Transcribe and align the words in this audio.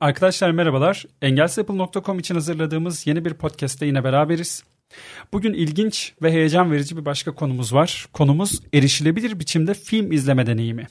Arkadaşlar 0.00 0.50
merhabalar. 0.50 1.04
Engelsapple.com 1.22 2.18
için 2.18 2.34
hazırladığımız 2.34 3.06
yeni 3.06 3.24
bir 3.24 3.34
podcast'te 3.34 3.86
yine 3.86 4.04
beraberiz. 4.04 4.64
Bugün 5.32 5.52
ilginç 5.52 6.12
ve 6.22 6.32
heyecan 6.32 6.72
verici 6.72 6.96
bir 6.96 7.04
başka 7.04 7.34
konumuz 7.34 7.74
var. 7.74 8.06
Konumuz 8.12 8.60
erişilebilir 8.74 9.40
biçimde 9.40 9.74
film 9.74 10.12
izleme 10.12 10.46
deneyimi. 10.46 10.86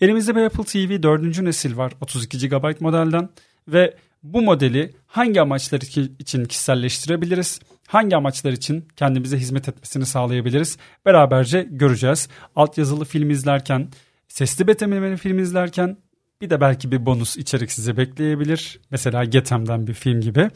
Elimizde 0.00 0.36
bir 0.36 0.40
Apple 0.40 0.64
TV 0.64 1.02
4. 1.02 1.38
nesil 1.38 1.76
var 1.76 1.92
32 2.00 2.48
GB 2.48 2.80
modelden 2.80 3.28
ve 3.68 3.96
bu 4.22 4.42
modeli 4.42 4.92
hangi 5.06 5.40
amaçlar 5.40 5.80
için 6.18 6.44
kişiselleştirebiliriz? 6.44 7.60
Hangi 7.88 8.16
amaçlar 8.16 8.52
için 8.52 8.88
kendimize 8.96 9.38
hizmet 9.38 9.68
etmesini 9.68 10.06
sağlayabiliriz? 10.06 10.78
Beraberce 11.06 11.68
göreceğiz. 11.70 12.28
Altyazılı 12.56 13.04
film 13.04 13.30
izlerken, 13.30 13.88
sesli 14.28 14.66
betimlemeli 14.66 15.16
film 15.16 15.38
izlerken 15.38 15.96
bir 16.40 16.50
de 16.50 16.60
belki 16.60 16.92
bir 16.92 17.06
bonus 17.06 17.36
içerik 17.36 17.72
size 17.72 17.96
bekleyebilir. 17.96 18.80
Mesela 18.90 19.24
Getem'den 19.24 19.86
bir 19.86 19.94
film 19.94 20.20
gibi. 20.20 20.50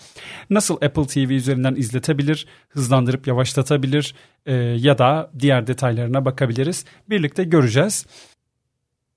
Nasıl 0.51 0.75
Apple 0.75 1.07
TV 1.07 1.31
üzerinden 1.31 1.75
izletebilir, 1.75 2.47
hızlandırıp 2.69 3.27
yavaşlatabilir 3.27 4.15
e, 4.47 4.55
ya 4.55 4.99
da 4.99 5.31
diğer 5.39 5.67
detaylarına 5.67 6.25
bakabiliriz. 6.25 6.85
Birlikte 7.11 7.45
göreceğiz. 7.45 8.07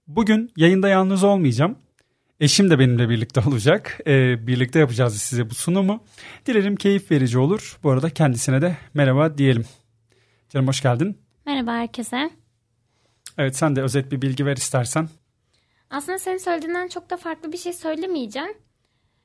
Bugün 0.08 0.52
yayında 0.58 0.90
yalnız 0.90 1.24
olmayacağım. 1.24 1.78
Eşim 2.40 2.70
de 2.70 2.80
benimle 2.80 3.10
birlikte 3.10 3.42
olacak. 3.48 4.00
Ee, 4.08 4.48
birlikte 4.48 4.80
yapacağız 4.80 5.22
size 5.22 5.50
bu 5.50 5.56
sunumu. 5.56 6.04
Dilerim 6.46 6.76
keyif 6.76 7.12
verici 7.12 7.40
olur. 7.40 7.78
Bu 7.84 7.92
arada 7.92 8.10
kendisine 8.10 8.62
de 8.62 8.78
merhaba 8.94 9.38
diyelim. 9.38 9.66
Canım 10.50 10.68
hoş 10.68 10.82
geldin. 10.82 11.18
Merhaba 11.46 11.72
herkese. 11.72 12.30
Evet 13.38 13.58
sen 13.58 13.76
de 13.76 13.82
özet 13.82 14.12
bir 14.12 14.22
bilgi 14.22 14.46
ver 14.46 14.58
istersen. 14.58 15.10
Aslında 15.92 16.20
senin 16.20 16.38
söylediğinden 16.38 16.88
çok 16.88 17.10
da 17.10 17.18
farklı 17.18 17.52
bir 17.52 17.58
şey 17.58 17.74
söylemeyeceğim. 17.74 18.58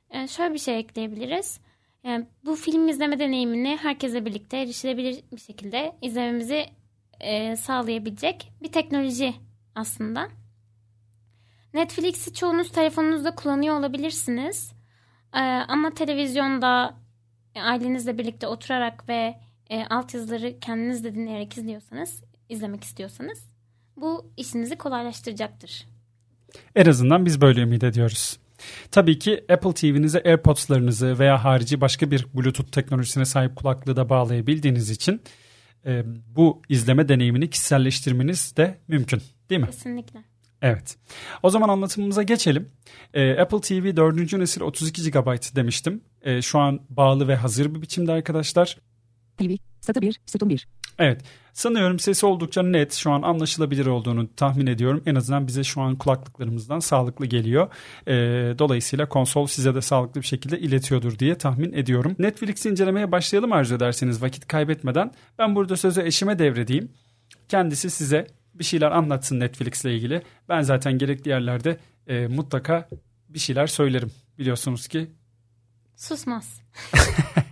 Ee, 0.09 0.27
şöyle 0.27 0.53
bir 0.53 0.59
şey 0.59 0.79
ekleyebiliriz. 0.79 1.59
Yani 2.03 2.27
bu 2.45 2.55
film 2.55 2.87
izleme 2.87 3.19
deneyimini 3.19 3.77
herkese 3.81 4.25
birlikte 4.25 4.57
erişilebilir 4.57 5.23
bir 5.31 5.41
şekilde 5.41 5.95
izlememizi 6.01 6.65
e, 7.19 7.55
sağlayabilecek 7.55 8.51
bir 8.61 8.71
teknoloji 8.71 9.33
aslında. 9.75 10.27
Netflix'i 11.73 12.33
çoğunuz 12.33 12.71
telefonunuzda 12.71 13.35
kullanıyor 13.35 13.79
olabilirsiniz. 13.79 14.71
Ee, 15.33 15.39
ama 15.67 15.93
televizyonda 15.93 16.97
e, 17.55 17.61
ailenizle 17.61 18.17
birlikte 18.17 18.47
oturarak 18.47 19.09
ve 19.09 19.39
e, 19.69 19.85
altyazıları 19.85 20.59
kendiniz 20.59 21.03
de 21.03 21.15
dinleyerek 21.15 21.57
izliyorsanız, 21.57 22.23
izlemek 22.49 22.83
istiyorsanız 22.83 23.47
bu 23.95 24.33
işinizi 24.37 24.77
kolaylaştıracaktır. 24.77 25.96
En 26.75 26.85
azından 26.85 27.25
biz 27.25 27.41
böyle 27.41 27.61
ümit 27.61 27.83
ediyoruz. 27.83 28.37
Tabii 28.91 29.19
ki 29.19 29.45
Apple 29.49 29.73
TV'nize 29.73 30.21
AirPods'larınızı 30.25 31.19
veya 31.19 31.43
harici 31.43 31.81
başka 31.81 32.11
bir 32.11 32.27
Bluetooth 32.33 32.71
teknolojisine 32.71 33.25
sahip 33.25 33.55
kulaklığı 33.55 33.95
da 33.95 34.09
bağlayabildiğiniz 34.09 34.89
için 34.89 35.21
e, 35.85 36.03
bu 36.35 36.61
izleme 36.69 37.09
deneyimini 37.09 37.49
kişiselleştirmeniz 37.49 38.57
de 38.57 38.77
mümkün 38.87 39.21
değil 39.49 39.61
mi? 39.61 39.67
Kesinlikle. 39.67 40.23
Evet. 40.61 40.97
O 41.43 41.49
zaman 41.49 41.69
anlatımımıza 41.69 42.23
geçelim. 42.23 42.69
Ee, 43.13 43.31
Apple 43.39 43.61
TV 43.61 43.95
4. 43.95 44.33
nesil 44.33 44.61
32 44.61 45.11
GB 45.11 45.55
demiştim. 45.55 46.01
Ee, 46.21 46.41
şu 46.41 46.59
an 46.59 46.79
bağlı 46.89 47.27
ve 47.27 47.35
hazır 47.35 47.75
bir 47.75 47.81
biçimde 47.81 48.11
arkadaşlar. 48.11 48.77
TV, 49.37 49.49
satı 49.87 50.01
1, 50.01 50.19
sütun 50.25 50.49
1. 50.49 50.67
Evet. 50.99 51.21
Sanıyorum 51.53 51.99
sesi 51.99 52.25
oldukça 52.25 52.63
net. 52.63 52.93
Şu 52.93 53.11
an 53.11 53.21
anlaşılabilir 53.21 53.85
olduğunu 53.85 54.35
tahmin 54.35 54.67
ediyorum. 54.67 55.03
En 55.05 55.15
azından 55.15 55.47
bize 55.47 55.63
şu 55.63 55.81
an 55.81 55.95
kulaklıklarımızdan 55.95 56.79
sağlıklı 56.79 57.25
geliyor. 57.25 57.67
Ee, 58.07 58.13
dolayısıyla 58.59 59.09
konsol 59.09 59.47
size 59.47 59.75
de 59.75 59.81
sağlıklı 59.81 60.21
bir 60.21 60.25
şekilde 60.25 60.59
iletiyordur 60.59 61.19
diye 61.19 61.35
tahmin 61.35 61.73
ediyorum. 61.73 62.15
Netflix'i 62.19 62.69
incelemeye 62.69 63.11
başlayalım 63.11 63.51
arzu 63.51 63.75
ederseniz 63.75 64.21
vakit 64.21 64.47
kaybetmeden. 64.47 65.11
Ben 65.39 65.55
burada 65.55 65.77
sözü 65.77 66.01
eşime 66.01 66.39
devredeyim. 66.39 66.91
Kendisi 67.49 67.89
size 67.89 68.27
bir 68.53 68.63
şeyler 68.63 68.91
anlatsın 68.91 69.39
Netflix 69.39 69.85
ile 69.85 69.95
ilgili. 69.95 70.21
Ben 70.49 70.61
zaten 70.61 70.97
gerekli 70.97 71.29
yerlerde 71.29 71.77
e, 72.07 72.27
mutlaka 72.27 72.89
bir 73.29 73.39
şeyler 73.39 73.67
söylerim. 73.67 74.11
Biliyorsunuz 74.39 74.87
ki. 74.87 75.07
Susmaz. 75.95 76.61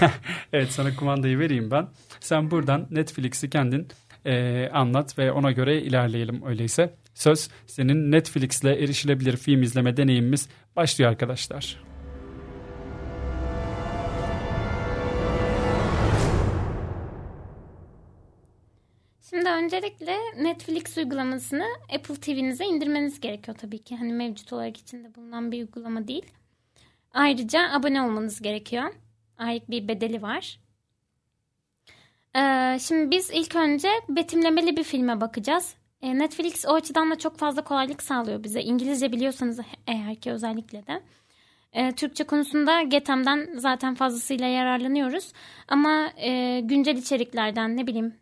evet 0.52 0.72
sana 0.72 0.96
kumandayı 0.96 1.38
vereyim 1.38 1.70
ben. 1.70 1.88
Sen 2.20 2.50
buradan 2.50 2.86
Netflix'i 2.90 3.50
kendin 3.50 3.88
e, 4.24 4.68
anlat 4.68 5.18
ve 5.18 5.32
ona 5.32 5.52
göre 5.52 5.82
ilerleyelim 5.82 6.46
öyleyse. 6.46 6.94
Söz 7.14 7.48
senin 7.66 8.12
Netflix 8.12 8.62
ile 8.62 8.82
erişilebilir 8.82 9.36
film 9.36 9.62
izleme 9.62 9.96
deneyimimiz 9.96 10.48
başlıyor 10.76 11.10
arkadaşlar. 11.10 11.82
Şimdi 19.30 19.48
öncelikle 19.48 20.16
Netflix 20.36 20.96
uygulamasını 20.98 21.64
Apple 21.94 22.14
TV'nize 22.14 22.64
indirmeniz 22.64 23.20
gerekiyor 23.20 23.56
tabii 23.60 23.78
ki. 23.78 23.96
Hani 23.96 24.12
mevcut 24.12 24.52
olarak 24.52 24.76
içinde 24.76 25.14
bulunan 25.14 25.52
bir 25.52 25.58
uygulama 25.58 26.08
değil. 26.08 26.26
Ayrıca 27.14 27.70
abone 27.72 28.02
olmanız 28.02 28.42
gerekiyor. 28.42 28.84
Ait 29.42 29.70
bir 29.70 29.88
bedeli 29.88 30.22
var. 30.22 30.60
Ee, 32.36 32.78
şimdi 32.78 33.10
biz 33.10 33.30
ilk 33.30 33.56
önce 33.56 33.88
betimlemeli 34.08 34.76
bir 34.76 34.84
filme 34.84 35.20
bakacağız. 35.20 35.74
Ee, 36.02 36.18
Netflix 36.18 36.64
o 36.66 36.74
açıdan 36.74 37.10
da 37.10 37.18
çok 37.18 37.38
fazla 37.38 37.64
kolaylık 37.64 38.02
sağlıyor 38.02 38.44
bize. 38.44 38.62
İngilizce 38.62 39.12
biliyorsanız 39.12 39.60
eğer 39.86 40.14
ki 40.14 40.32
özellikle 40.32 40.86
de. 40.86 41.02
Ee, 41.72 41.92
Türkçe 41.92 42.24
konusunda 42.24 42.82
Getem'den 42.82 43.48
zaten 43.56 43.94
fazlasıyla 43.94 44.46
yararlanıyoruz. 44.46 45.32
Ama 45.68 46.12
e, 46.16 46.60
güncel 46.60 46.96
içeriklerden 46.96 47.76
ne 47.76 47.86
bileyim 47.86 48.14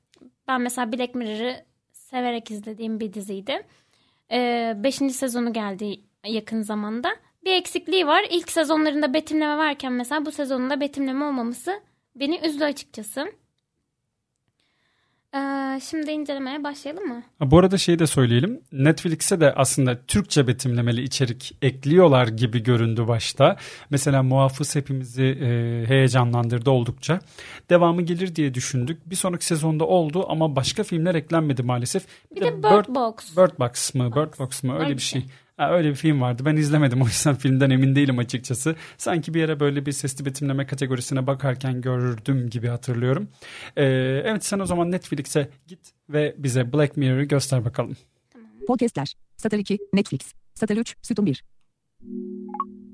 ben 0.49 0.61
mesela 0.61 0.93
Black 0.93 1.15
Mirror'ı 1.15 1.65
severek 1.93 2.51
izlediğim 2.51 3.01
bir 3.01 3.13
diziydi. 3.13 3.67
Ee, 4.33 4.75
beşinci 4.77 5.15
sezonu 5.15 5.53
geldi 5.53 6.01
yakın 6.27 6.63
zamanda. 6.63 7.09
Bir 7.45 7.53
eksikliği 7.53 8.07
var. 8.07 8.25
İlk 8.31 8.53
sezonlarında 8.53 9.15
betimleme 9.15 9.57
varken 9.57 9.93
mesela 9.93 10.27
bu 10.27 10.33
sezonunda 10.33 10.81
betimleme 10.81 11.25
olmaması 11.25 11.81
beni 12.15 12.41
üzdü 12.47 12.65
açıkçası. 12.65 13.33
Ee, 15.35 15.81
şimdi 15.91 16.11
incelemeye 16.11 16.65
başlayalım 16.65 17.09
mı? 17.09 17.23
Bu 17.41 17.59
arada 17.59 17.79
şeyi 17.79 17.99
de 17.99 18.07
söyleyelim. 18.07 18.61
Netflix'e 18.73 19.41
de 19.41 19.55
aslında 19.55 19.99
Türkçe 20.07 20.47
betimlemeli 20.47 21.03
içerik 21.03 21.57
ekliyorlar 21.63 22.29
gibi 22.29 22.63
göründü 22.63 23.09
başta. 23.09 23.57
Mesela 23.91 24.23
Muhafız 24.23 24.77
hepimizi 24.77 25.23
e, 25.23 25.85
heyecanlandırdı 25.89 26.71
oldukça. 26.71 27.21
Devamı 27.71 28.03
gelir 28.03 28.37
diye 28.37 28.55
düşündük. 28.55 29.11
Bir 29.11 29.17
sonraki 29.17 29.47
sezonda 29.47 29.87
oldu 29.87 30.25
ama 30.29 30.57
başka 30.57 30.83
filmler 30.83 31.15
eklenmedi 31.15 31.63
maalesef. 31.63 32.07
Bir, 32.31 32.37
bir 32.37 32.41
de, 32.41 32.47
de 32.47 32.63
Bird, 32.63 32.95
Box. 32.95 33.37
Bird 33.37 33.59
Box 33.59 33.95
mı? 33.95 34.13
Bird 34.17 34.39
Box 34.39 34.63
mı? 34.63 34.79
Öyle 34.79 34.97
bir 34.97 35.03
şey. 35.03 35.21
şey. 35.21 35.31
Ha, 35.61 35.71
öyle 35.71 35.91
bir 35.91 35.95
film 35.95 36.21
vardı. 36.21 36.43
Ben 36.45 36.57
izlemedim 36.57 37.03
o 37.03 37.07
yüzden 37.07 37.35
filmden 37.35 37.71
emin 37.71 37.95
değilim 37.95 38.19
açıkçası. 38.19 38.77
Sanki 38.99 39.35
bir 39.35 39.41
yere 39.41 39.61
böyle 39.61 39.87
bir 39.87 39.93
sesli 39.93 40.25
betimleme 40.25 40.67
kategorisine 40.67 41.27
bakarken 41.27 41.81
gördüm 41.81 42.51
gibi 42.51 42.69
hatırlıyorum. 42.69 43.29
Ee, 43.77 43.85
evet 44.25 44.45
sen 44.45 44.59
o 44.59 44.67
zaman 44.67 44.91
Netflix'e 44.91 45.49
git 45.67 45.81
ve 46.09 46.35
bize 46.39 46.73
Black 46.73 46.97
Mirror'ı 46.97 47.25
göster 47.25 47.65
bakalım. 47.65 47.97
Tamam. 48.31 48.51
Podcastler. 48.67 49.15
Satır 49.37 49.59
2, 49.59 49.79
Netflix. 49.93 50.21
Satır 50.55 50.77
3, 50.77 50.97
Sütun 51.03 51.27
1. 51.27 51.45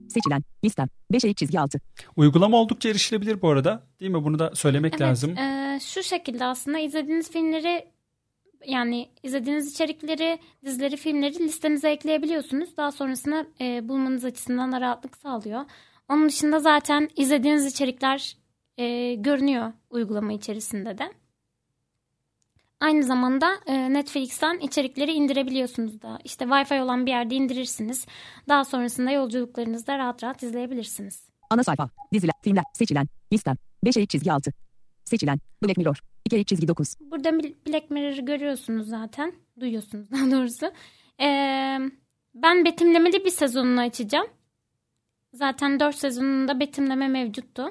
Seçilen. 0.08 0.42
Listem. 0.64 0.88
5 1.12 1.24
eğik 1.24 1.36
çizgi 1.36 1.60
6. 1.60 1.80
Uygulama 2.16 2.56
oldukça 2.56 2.88
erişilebilir 2.88 3.42
bu 3.42 3.48
arada. 3.48 3.82
Değil 4.00 4.12
mi? 4.12 4.24
Bunu 4.24 4.38
da 4.38 4.54
söylemek 4.54 4.92
evet, 4.92 5.00
lazım. 5.00 5.38
E, 5.38 5.78
şu 5.82 6.02
şekilde 6.02 6.44
aslında 6.44 6.78
izlediğiniz 6.78 7.30
filmleri 7.30 7.95
yani 8.66 9.08
izlediğiniz 9.22 9.72
içerikleri, 9.72 10.38
dizileri, 10.64 10.96
filmleri 10.96 11.38
listenize 11.38 11.90
ekleyebiliyorsunuz. 11.90 12.76
Daha 12.76 12.92
sonrasında 12.92 13.46
e, 13.60 13.88
bulmanız 13.88 14.24
açısından 14.24 14.72
da 14.72 14.80
rahatlık 14.80 15.16
sağlıyor. 15.16 15.64
Onun 16.08 16.28
dışında 16.28 16.58
zaten 16.58 17.08
izlediğiniz 17.16 17.66
içerikler 17.66 18.36
e, 18.78 19.14
görünüyor 19.14 19.72
uygulama 19.90 20.32
içerisinde 20.32 20.98
de. 20.98 21.12
Aynı 22.80 23.02
zamanda 23.02 23.52
e, 23.66 23.92
Netflix'ten 23.92 24.58
içerikleri 24.58 25.12
indirebiliyorsunuz 25.12 26.02
da. 26.02 26.18
İşte 26.24 26.44
Wi-Fi 26.44 26.82
olan 26.82 27.06
bir 27.06 27.10
yerde 27.10 27.34
indirirsiniz. 27.34 28.06
Daha 28.48 28.64
sonrasında 28.64 29.10
yolculuklarınızda 29.10 29.98
rahat 29.98 30.24
rahat 30.24 30.42
izleyebilirsiniz. 30.42 31.28
Ana 31.50 31.64
sayfa, 31.64 31.88
diziler, 32.12 32.34
filmler, 32.42 32.64
seçilen, 32.72 33.08
listem, 33.32 33.56
5 33.84 33.96
eğik 33.96 34.10
çizgi 34.10 34.32
6. 34.32 34.52
Seçilen, 35.06 35.40
Black 35.64 35.76
Mirror, 35.78 36.00
2 36.24 36.36
eğik 36.36 36.48
çizgi 36.48 36.68
9. 36.68 36.94
Burada 37.00 37.32
Black 37.66 37.90
Mirror'ı 37.90 38.20
görüyorsunuz 38.20 38.88
zaten. 38.88 39.32
Duyuyorsunuz 39.60 40.10
daha 40.12 40.30
doğrusu. 40.30 40.66
Ee, 41.20 41.78
ben 42.34 42.64
betimlemeli 42.64 43.24
bir 43.24 43.30
sezonunu 43.30 43.80
açacağım. 43.80 44.26
Zaten 45.34 45.80
4 45.80 45.96
sezonunda 45.96 46.60
betimleme 46.60 47.08
mevcuttu. 47.08 47.70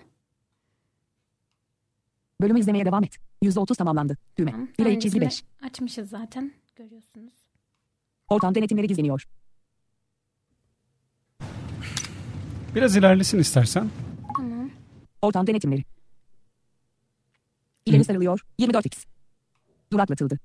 Bölümü 2.41 2.59
izlemeye 2.59 2.85
devam 2.85 3.03
et. 3.03 3.17
%30 3.43 3.75
tamamlandı. 3.77 4.17
Düğme. 4.37 4.51
Tamam, 4.51 4.67
1 4.79 4.85
eğik 4.85 5.01
çizgi 5.01 5.21
5. 5.21 5.43
Açmışız 5.61 6.09
zaten. 6.09 6.51
Görüyorsunuz. 6.75 7.33
Ortam 8.29 8.55
denetimleri 8.55 8.87
gizleniyor. 8.87 9.27
Biraz 12.75 12.95
ilerlesin 12.95 13.39
istersen. 13.39 13.89
Ortam 15.21 15.47
denetimleri. 15.47 15.83
İleri 17.85 18.03
sarılıyor. 18.03 18.39
24x. 18.59 19.05
Duraklatıldı. 19.91 20.39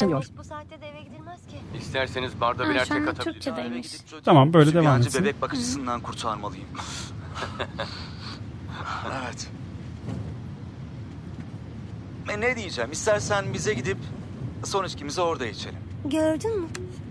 Çalıyor. 0.00 0.26
Bu 0.38 0.44
saatte 0.44 0.80
de 0.80 0.88
eve 0.88 1.02
gidilmez 1.02 1.40
ki. 1.46 1.56
İsterseniz 1.78 2.40
barda 2.40 2.70
birer 2.70 2.84
tek. 2.88 3.20
Türkçedeymiş. 3.20 3.88
Tamam 4.24 4.52
böyle 4.52 4.72
devam 4.72 4.82
Sübyancı 4.84 5.08
etsin. 5.08 5.22
bebek 5.24 5.42
bakıcısından 5.42 6.00
kurtarmalıyım. 6.00 6.66
evet. 9.24 9.48
E 12.32 12.40
ne 12.40 12.56
diyeceğim? 12.56 12.92
İstersen 12.92 13.54
bize 13.54 13.74
gidip 13.74 13.98
son 14.64 14.84
içkimizi 14.84 15.20
orada 15.20 15.46
içelim. 15.46 15.78
Gördün 16.04 16.60
mü? 16.60 16.66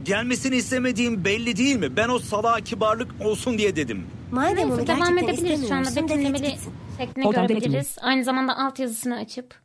Gelmesini 0.05 0.55
istemediğim 0.55 1.25
belli 1.25 1.57
değil 1.57 1.75
mi? 1.75 1.95
Ben 1.97 2.09
o 2.09 2.19
salağa 2.19 2.61
kibarlık 2.61 3.11
olsun 3.25 3.57
diye 3.57 3.75
dedim. 3.75 4.03
Madem 4.31 4.71
onu 4.71 4.77
Neyse 4.77 4.87
devam 4.87 4.99
gerçekten 4.99 5.33
edebiliriz 5.33 5.67
şu 5.67 5.75
anda 5.75 5.87
istemiyorsun 5.89 6.23
betimlemeli 6.25 6.51
gitsin. 6.53 6.73
Şeklini 7.05 7.27
Oradan 7.27 7.47
görebiliriz. 7.47 7.97
Aynı 8.01 8.23
zamanda 8.23 8.57
altyazısını 8.57 9.15
açıp. 9.15 9.55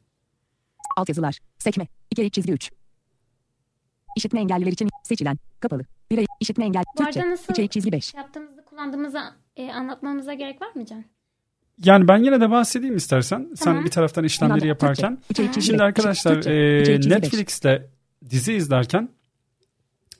Altyazılar. 0.96 1.38
Sekme. 1.58 1.86
2 2.10 2.30
çizgi 2.30 2.52
3. 2.52 2.70
İşitme 4.16 4.40
engelliler 4.40 4.72
için 4.72 4.88
seçilen. 5.02 5.38
Kapalı. 5.60 5.82
Birey. 6.10 6.26
İşitme 6.40 6.64
engel. 6.64 6.82
Bu 6.96 7.04
Türkçe. 7.04 7.20
arada 7.20 7.32
nasıl 7.32 7.52
2 7.52 7.68
çizgi 7.68 7.92
5. 7.92 8.14
yaptığımızda 8.14 8.64
kullandığımızı 8.64 9.20
e, 9.56 9.72
anlatmamıza 9.72 10.34
gerek 10.34 10.62
var 10.62 10.68
mı 10.74 10.86
Can? 10.86 11.04
Yani 11.84 12.08
ben 12.08 12.18
yine 12.18 12.40
de 12.40 12.50
bahsedeyim 12.50 12.96
istersen. 12.96 13.48
Sen 13.54 13.64
Tamam. 13.64 13.84
bir 13.84 13.90
taraftan 13.90 14.24
işlemleri 14.24 14.68
yaparken. 14.68 15.16
Türkçe, 15.16 15.44
içerik 15.44 15.62
Şimdi 15.62 15.82
arkadaşlar 15.82 16.36
e, 16.36 16.82
içerik. 16.82 17.06
Netflix'te 17.06 17.90
dizi 18.30 18.52
izlerken 18.52 19.08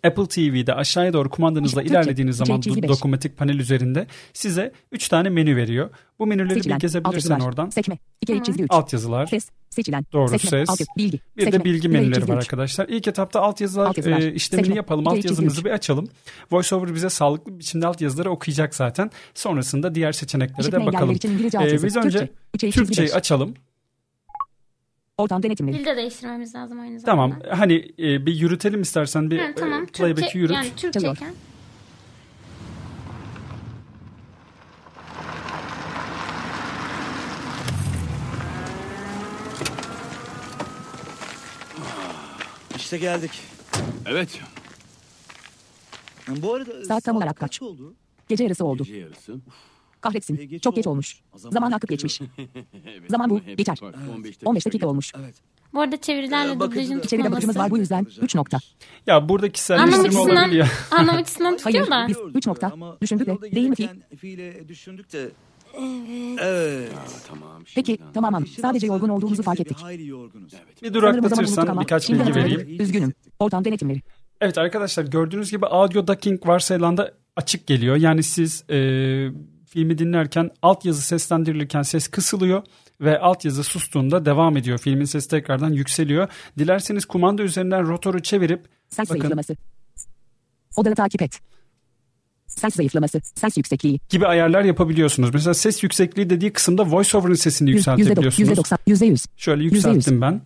Apple 0.05 0.27
TV'de 0.27 0.75
aşağıya 0.75 1.13
doğru 1.13 1.31
kumandanızla 1.31 1.81
Türkçe, 1.81 1.95
ilerlediğiniz 1.95 2.37
zaman 2.37 2.63
beş. 2.67 2.89
dokunmatik 2.89 3.37
panel 3.37 3.59
üzerinde 3.59 4.07
size 4.33 4.73
3 4.93 5.09
tane 5.09 5.29
menü 5.29 5.57
veriyor. 5.57 5.91
Bu 6.19 6.27
menüleri 6.27 6.55
Seçilen. 6.55 6.77
bir 6.77 6.81
gezebilirsen 6.81 7.41
oradan. 7.41 7.71
Sekme. 7.71 7.99
2 8.21 8.27
Tamam. 8.33 8.43
çizgi 8.43 8.63
3. 8.63 8.71
Altyazılar. 8.73 9.27
Ses. 9.27 9.51
Seçilen. 9.71 10.05
Doğru, 10.13 10.29
Sekme. 10.29 10.51
ses. 10.51 10.71
Altyazı. 10.71 10.91
Bilgi. 10.97 11.21
Bir 11.37 11.45
Sekme. 11.45 11.61
de 11.61 11.65
bilgi 11.65 11.89
menüleri 11.89 12.29
var 12.29 12.37
arkadaşlar. 12.37 12.89
İlk 12.89 13.09
etapta 13.09 13.41
altyazılar 13.41 13.87
Altyazılar. 13.87 14.19
e, 14.21 14.33
işlemini 14.33 14.65
Seçme. 14.67 14.77
yapalım. 14.77 15.09
Altyazımızı 15.09 15.61
üç. 15.61 15.65
bir 15.67 15.71
açalım. 15.71 16.09
VoiceOver 16.53 16.95
bize 16.95 17.11
sağlıklı 17.11 17.55
bir 17.55 17.59
biçimde 17.59 17.87
altyazıları 17.87 18.31
okuyacak 18.31 18.75
zaten. 18.75 19.11
Sonrasında 19.35 19.95
diğer 19.95 20.13
seçeneklere 20.13 20.61
İşitme 20.61 20.81
de 20.83 20.87
bakalım. 20.87 21.11
Ee, 21.61 21.83
biz 21.83 21.97
önce 21.97 22.19
Türkçe. 22.59 22.71
Türkçeyi 22.71 23.07
beş. 23.09 23.15
açalım. 23.15 23.55
Ortam 25.19 25.43
denetimleri. 25.43 25.79
Dil 25.79 25.85
de 25.87 25.97
değiştirmemiz 25.97 26.55
lazım 26.55 26.81
aynı 26.81 27.03
Tamam. 27.03 27.31
zamanda. 27.31 27.59
Hani 27.59 27.75
e, 27.99 28.27
bir 28.27 28.35
yürütelim 28.35 28.83
istersen 28.83 29.31
bir 29.31 29.39
Ha, 29.39 29.47
tamam. 29.57 29.83
e, 29.83 29.87
playback'i 29.87 30.21
Türkçe, 30.23 30.39
yürüt. 30.39 30.55
yani 30.55 30.69
Türkçeyken. 30.77 31.35
İşte 42.77 42.99
geldik. 42.99 43.31
Evet. 44.07 44.41
Bu 46.29 46.55
arada 46.55 46.85
Saat 46.85 47.05
tam 47.05 47.17
olarak 47.17 47.37
kaç? 47.37 47.63
oldu? 47.63 47.95
Gece 48.29 48.45
yarısı 48.45 48.65
oldu. 48.65 48.85
Gece 48.85 48.97
yarısı. 48.99 49.37
Kahretsin. 50.09 50.39
E, 50.39 50.45
geç 50.45 50.63
Çok 50.63 50.77
geç 50.77 50.87
olmuş. 50.87 51.23
olmuş. 51.33 51.43
Zaman 51.43 51.53
Zaman 51.53 51.73
akıp 51.73 51.91
geçmiş. 51.91 52.21
Evet, 52.87 53.11
Zaman 53.11 53.31
bu, 53.31 53.41
geçer. 53.41 53.79
bak, 53.83 53.95
15 54.17 54.37
15 54.45 54.67
dakika 54.67 54.87
olmuş. 54.89 55.13
Evet. 55.21 55.35
Bu 55.75 55.81
arada 55.81 55.97
çevirilerle 55.97 56.53
Ee, 56.53 56.61
dublajın 56.61 57.01
İçeride 57.01 57.31
bakıcımız 57.31 57.57
var 57.57 57.71
bu 57.71 57.79
yüzden 57.79 58.07
3 58.23 58.35
nokta. 58.35 58.59
Ya 59.07 59.29
burada 59.29 59.53
kişiselleştirme 59.53 60.09
açısından, 60.09 60.37
olabiliyor. 60.37 60.69
anlam 60.91 61.17
açısından 61.17 61.59
Hayır, 61.63 61.79
tutuyor 61.85 61.87
da. 61.91 62.07
biz 62.09 62.17
3 62.35 62.47
nokta. 62.47 62.71
Ama 62.73 62.97
Düşündük 63.01 63.27
de 63.27 63.55
değil 63.55 63.69
mi 63.69 63.77
fiile 64.17 64.69
düşündük 64.69 65.13
de. 65.13 65.31
Evet. 65.79 66.39
Evet. 66.43 66.93
Tamam. 67.29 67.63
Peki 67.75 67.93
şimdiden. 67.93 68.13
tamam 68.13 68.45
İşin 68.45 68.63
sadece 68.63 68.87
yorgun 68.87 69.09
olduğumuzu 69.09 69.43
fark 69.43 69.61
ettik. 69.61 69.77
Bir 69.79 69.83
hayli 69.83 70.07
yorgunuz. 70.07 70.53
Evet. 70.55 70.83
Bir 70.83 71.69
ama 71.69 71.81
birkaç 71.81 72.07
şimdi 72.07 72.21
bilgi 72.21 72.35
vereyim. 72.35 72.81
Üzgünüm. 72.81 73.13
Ortam 73.39 73.65
denetimleri. 73.65 74.03
Evet 74.41 74.59
arkadaşlar 74.59 75.05
gördüğünüz 75.05 75.51
gibi 75.51 75.67
audio 75.67 76.07
ducking 76.07 76.47
varsayılanda 76.47 77.15
açık 77.37 77.67
geliyor. 77.67 77.97
Yani 77.97 78.23
siz 78.23 78.65
e, 78.71 78.77
filmi 79.77 79.99
dinlerken 79.99 80.51
altyazı 80.63 81.03
seslendirilirken 81.03 81.83
ses 81.83 82.09
kısılıyor 82.09 82.63
ve 83.01 83.19
altyazı 83.19 83.65
sustuğunda 83.65 84.25
devam 84.25 84.57
ediyor. 84.57 84.79
Filmin 84.79 85.05
sesi 85.05 85.29
tekrardan 85.29 85.73
yükseliyor. 85.73 86.29
Dilerseniz 86.59 87.05
kumanda 87.05 87.43
üzerinden 87.43 87.87
rotoru 87.89 88.23
çevirip 88.23 88.67
Ses 88.89 88.99
Bakın. 88.99 89.21
zayıflaması. 89.21 89.57
Odanı 90.77 90.95
takip 90.95 91.23
et. 91.23 91.41
Ses 92.47 92.75
zayıflaması. 92.75 93.21
Ses 93.35 93.57
yüksekliği. 93.57 94.01
gibi 94.09 94.27
ayarlar 94.27 94.65
yapabiliyorsunuz. 94.65 95.31
Mesela 95.35 95.55
ses 95.55 95.83
yüksekliği 95.83 96.31
dediği 96.31 96.53
kısımda 96.53 96.91
voiceover'ın 96.91 97.35
sesini 97.35 97.71
yükseltebiliyorsunuz. 97.71 98.39
yüzde 98.39 98.57
doksan. 98.57 98.79
Yüzde 98.87 99.07
yüz. 99.07 99.25
Şöyle 99.37 99.63
yüzde 99.63 99.77
yüz. 99.77 99.85
yükselttim 99.85 100.21
ben. 100.21 100.41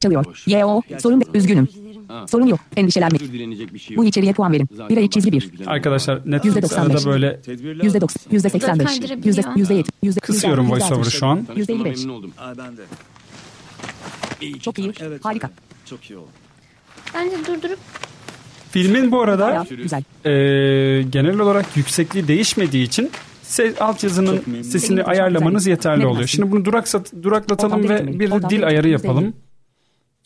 Çalıyor. 0.00 0.44
Yo. 0.46 0.80
Sorun 0.98 1.22
üzgünüm. 1.34 1.68
Ha. 2.14 2.26
Sorun 2.26 2.46
yok. 2.46 2.60
Endişelenme. 2.76 3.18
Dilenecek 3.18 3.74
bir 3.74 3.78
şey 3.78 3.96
Bu 3.96 4.00
yok. 4.00 4.08
içeriye 4.08 4.32
puan 4.32 4.52
verin. 4.52 4.68
Zaten 4.72 4.96
Birey 4.96 5.10
çizgi 5.10 5.32
bir. 5.32 5.50
Arkadaşlar 5.66 6.16
%95. 6.16 6.80
arada 6.80 7.04
böyle 7.06 7.40
Yüzde 7.82 8.00
doksan. 8.00 8.32
Yüzde 8.32 8.48
seksen 8.48 8.78
beş. 8.78 9.00
Yüzde 9.24 9.42
yüzde 9.56 9.74
yedi. 9.74 9.88
Yüzde 10.02 10.20
kısıyorum 10.20 10.70
voiceover'ı 10.70 11.10
şu 11.10 11.26
an. 11.26 11.46
Yüzde 11.56 11.72
elli 11.72 11.84
beş. 11.84 12.00
Çok 14.62 14.78
iyi. 14.78 14.92
Evet. 15.00 15.24
Harika. 15.24 15.50
Çok 15.86 16.10
iyi 16.10 16.16
oldu. 16.18 16.28
Bence 17.14 17.36
durdurup 17.46 17.78
Filmin 18.70 19.12
bu 19.12 19.20
arada 19.20 19.46
Bayağı 19.46 19.66
güzel. 19.68 20.02
e, 20.24 21.02
genel 21.02 21.38
olarak 21.38 21.76
yüksekliği 21.76 22.28
değişmediği 22.28 22.86
için 22.86 23.10
se- 23.44 23.78
altyazının 23.78 24.62
sesini 24.62 25.02
ayarlamanız 25.02 25.66
yeterli 25.66 26.06
oluyor. 26.06 26.26
Şimdi 26.26 26.50
bunu 26.52 26.64
duraksat, 26.64 27.12
duraklatalım 27.22 27.88
ve 27.88 28.18
bir 28.18 28.30
dil 28.30 28.66
ayarı 28.66 28.88
yapalım. 28.88 29.34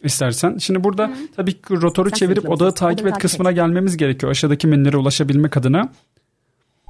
İstersen. 0.05 0.57
Şimdi 0.59 0.85
burada 0.85 1.11
tabii 1.37 1.53
ki 1.53 1.61
rotoru 1.71 2.11
Sen 2.11 2.17
çevirip 2.17 2.51
odağı 2.51 2.75
takip 2.75 3.07
et 3.07 3.13
takip 3.13 3.23
kısmına 3.23 3.51
et. 3.51 3.57
gelmemiz 3.57 3.97
gerekiyor. 3.97 4.31
Aşağıdaki 4.33 4.67
menülere 4.67 4.97
ulaşabilmek 4.97 5.57
adına. 5.57 5.93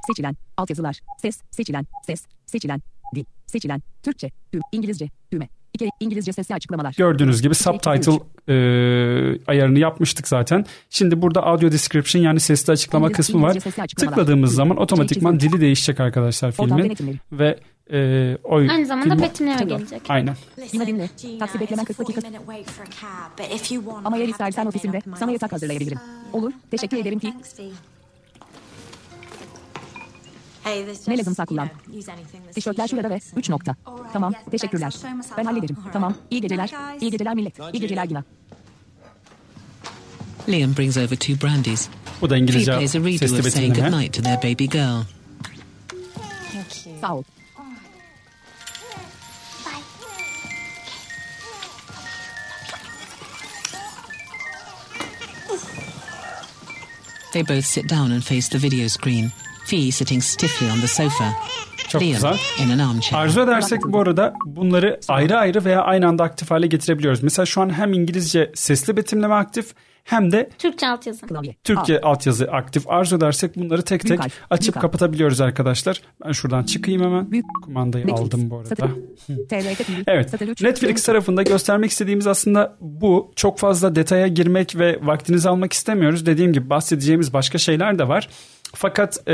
Seçilen. 0.07 0.35
Altyazılar. 0.57 0.99
Ses. 1.21 1.41
Seçilen. 1.51 1.85
Ses. 2.07 2.25
Seçilen. 2.45 2.81
Dil. 3.15 3.25
Seçilen. 3.47 3.81
Türkçe. 4.03 4.31
Tüm. 4.51 4.61
İngilizce. 4.71 5.09
Düğme. 5.31 5.47
İki. 5.73 5.89
İngilizce 5.99 6.33
sesli 6.33 6.55
açıklamalar. 6.55 6.93
Gördüğünüz 6.97 7.41
gibi 7.41 7.55
subtitle 7.55 8.11
e, 8.47 8.53
ayarını 9.47 9.79
yapmıştık 9.79 10.27
zaten. 10.27 10.65
Şimdi 10.89 11.21
burada 11.21 11.43
audio 11.43 11.71
description 11.71 12.21
yani 12.23 12.39
sesli 12.39 12.71
açıklama 12.73 13.07
İngiliz- 13.07 13.15
kısmı 13.15 13.41
var. 13.41 13.49
İngilizce 13.55 13.81
açıklamalar. 13.81 14.15
Tıkladığımız 14.15 14.53
zaman 14.55 14.77
otomatikman 14.77 15.39
dili 15.39 15.61
değişecek 15.61 15.99
arkadaşlar 15.99 16.51
filmin 16.51 16.95
ve 17.31 17.59
e, 17.93 18.37
o 18.43 18.55
aynı 18.55 18.85
zamanda 18.85 19.21
betimleme 19.21 19.63
gelecek. 19.63 20.01
Aynen. 20.09 20.35
Yine 20.71 20.87
dinle. 20.87 21.09
Taksi 21.39 21.59
beklemen 21.59 21.85
40 21.85 21.99
dakika. 21.99 22.21
Ama 24.05 24.17
eğer 24.17 24.27
istersen 24.27 24.65
ofisimde 24.65 25.01
sana 25.19 25.31
yatak 25.31 25.51
hazırlayabilirim. 25.51 25.99
Olur. 26.33 26.51
Teşekkür 26.71 26.97
ederim 26.97 27.19
ki. 27.19 27.33
Ne 31.07 31.17
lazımsa 31.17 31.45
kullan. 31.45 31.69
Tişörtler 32.55 32.87
şurada 32.87 33.09
ve 33.09 33.19
3 33.35 33.49
nokta. 33.49 33.75
Tamam. 34.13 34.33
Teşekkürler. 34.51 34.93
Ben 35.37 35.43
hallederim. 35.45 35.77
Tamam. 35.93 36.13
İyi 36.31 36.41
geceler. 36.41 36.71
İyi 37.01 37.11
geceler 37.11 37.33
millet. 37.35 37.59
İyi 37.73 37.79
geceler 37.81 38.05
Gina. 38.05 38.23
Liam 40.49 40.77
brings 40.77 40.97
over 40.97 41.15
two 41.15 41.47
brandies. 41.47 41.89
Bu 42.21 42.29
da 42.29 42.35
He 42.35 42.39
İngilizce 42.39 42.71
plays 42.71 42.95
a 42.95 42.99
redo 42.99 43.17
sesli 43.17 43.45
betimleme. 43.45 43.89
goodnight 43.89 44.13
to 44.13 44.21
their 44.21 44.37
baby 44.37 44.65
girl. 44.65 45.01
Sağ 47.01 47.15
ol. 47.15 47.23
They 57.31 57.43
both 57.43 57.65
sit 57.65 57.87
down 57.87 58.11
and 58.11 58.23
face 58.23 58.49
the 58.49 58.57
video 58.57 58.87
screen. 58.87 59.31
Fee 59.65 59.91
sitting 59.91 60.21
stiffly 60.21 60.67
on 60.67 60.81
the 60.81 60.87
sofa. 60.87 61.35
Çok 61.89 62.01
Liam 62.01 62.13
güzel. 62.13 62.37
in 62.65 62.69
an 62.69 62.79
armchair. 62.79 63.23
Arzu 63.23 63.41
edersek 63.41 63.85
bu 63.85 63.99
arada 63.99 64.33
bunları 64.45 64.99
ayrı 65.07 65.37
ayrı 65.37 65.65
veya 65.65 65.81
aynı 65.81 66.07
anda 66.07 66.23
aktif 66.23 66.51
hale 66.51 66.67
getirebiliyoruz. 66.67 67.23
Mesela 67.23 67.45
şu 67.45 67.61
an 67.61 67.69
hem 67.77 67.93
İngilizce 67.93 68.51
sesli 68.55 68.97
betimleme 68.97 69.35
aktif 69.35 69.73
hem 70.03 70.31
de 70.31 70.49
Türkçe 70.57 70.87
altyazı. 70.87 71.21
Türkçe 71.63 72.01
altyazı 72.01 72.45
aktif. 72.51 72.89
Arzu 72.89 73.17
edersek 73.17 73.55
bunları 73.55 73.81
tek 73.81 74.07
tek 74.07 74.19
açıp 74.49 74.81
kapatabiliyoruz 74.81 75.41
arkadaşlar. 75.41 76.01
Ben 76.25 76.31
şuradan 76.31 76.63
çıkayım 76.63 77.03
hemen. 77.03 77.31
Büyük. 77.31 77.45
Kumandayı 77.63 78.07
Netflix. 78.07 78.25
aldım 78.25 78.49
bu 78.49 78.57
arada. 78.57 78.89
Evet. 80.07 80.61
Netflix 80.61 81.03
tarafında 81.03 81.43
göstermek 81.43 81.91
istediğimiz 81.91 82.27
aslında 82.27 82.77
bu. 82.81 83.31
Çok 83.35 83.59
fazla 83.59 83.95
detaya 83.95 84.27
girmek 84.27 84.75
ve 84.75 84.99
vaktinizi 85.01 85.49
almak 85.49 85.73
istemiyoruz. 85.73 86.25
Dediğim 86.25 86.53
gibi 86.53 86.69
bahsedeceğimiz 86.69 87.33
başka 87.33 87.57
şeyler 87.57 87.99
de 87.99 88.07
var. 88.07 88.29
Fakat 88.75 89.27
e, 89.27 89.33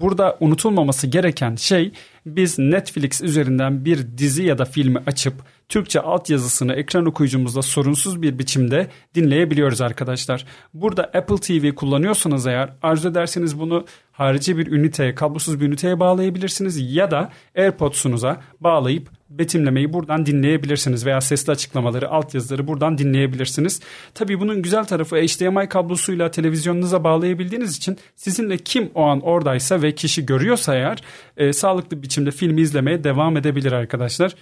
burada 0.00 0.36
unutulmaması 0.40 1.06
gereken 1.06 1.56
şey 1.56 1.92
biz 2.26 2.58
Netflix 2.58 3.22
üzerinden 3.22 3.84
bir 3.84 4.18
dizi 4.18 4.42
ya 4.42 4.58
da 4.58 4.64
filmi 4.64 4.98
açıp 5.06 5.34
Türkçe 5.68 6.00
altyazısını 6.00 6.72
ekran 6.74 7.06
okuyucumuzda 7.06 7.62
sorunsuz 7.62 8.22
bir 8.22 8.38
biçimde 8.38 8.90
dinleyebiliyoruz 9.14 9.80
arkadaşlar. 9.80 10.46
Burada 10.74 11.04
Apple 11.04 11.36
TV 11.36 11.74
kullanıyorsanız 11.74 12.46
eğer 12.46 12.72
arzu 12.82 13.08
ederseniz 13.08 13.58
bunu 13.60 13.84
harici 14.12 14.58
bir 14.58 14.66
üniteye, 14.66 15.14
kablosuz 15.14 15.60
bir 15.60 15.66
üniteye 15.66 16.00
bağlayabilirsiniz 16.00 16.94
ya 16.94 17.10
da 17.10 17.30
AirPods'unuza 17.56 18.40
bağlayıp 18.60 19.10
betimlemeyi 19.30 19.92
buradan 19.92 20.26
dinleyebilirsiniz 20.26 21.06
veya 21.06 21.20
sesli 21.20 21.50
açıklamaları, 21.50 22.08
altyazıları 22.10 22.66
buradan 22.66 22.98
dinleyebilirsiniz. 22.98 23.80
Tabii 24.14 24.40
bunun 24.40 24.62
güzel 24.62 24.84
tarafı 24.84 25.16
HDMI 25.16 25.68
kablosuyla 25.68 26.30
televizyonunuza 26.30 27.04
bağlayabildiğiniz 27.04 27.76
için 27.76 27.96
sizinle 28.16 28.58
kim 28.58 28.90
o 28.94 29.02
an 29.02 29.20
oradaysa 29.20 29.82
ve 29.82 29.94
kişi 29.94 30.26
görüyorsa 30.26 30.74
eğer 30.74 30.98
e, 31.36 31.52
sağlıklı 31.52 32.02
biçimde 32.02 32.30
filmi 32.30 32.60
izlemeye 32.60 33.04
devam 33.04 33.36
edebilir 33.36 33.72
arkadaşlar. 33.72 34.34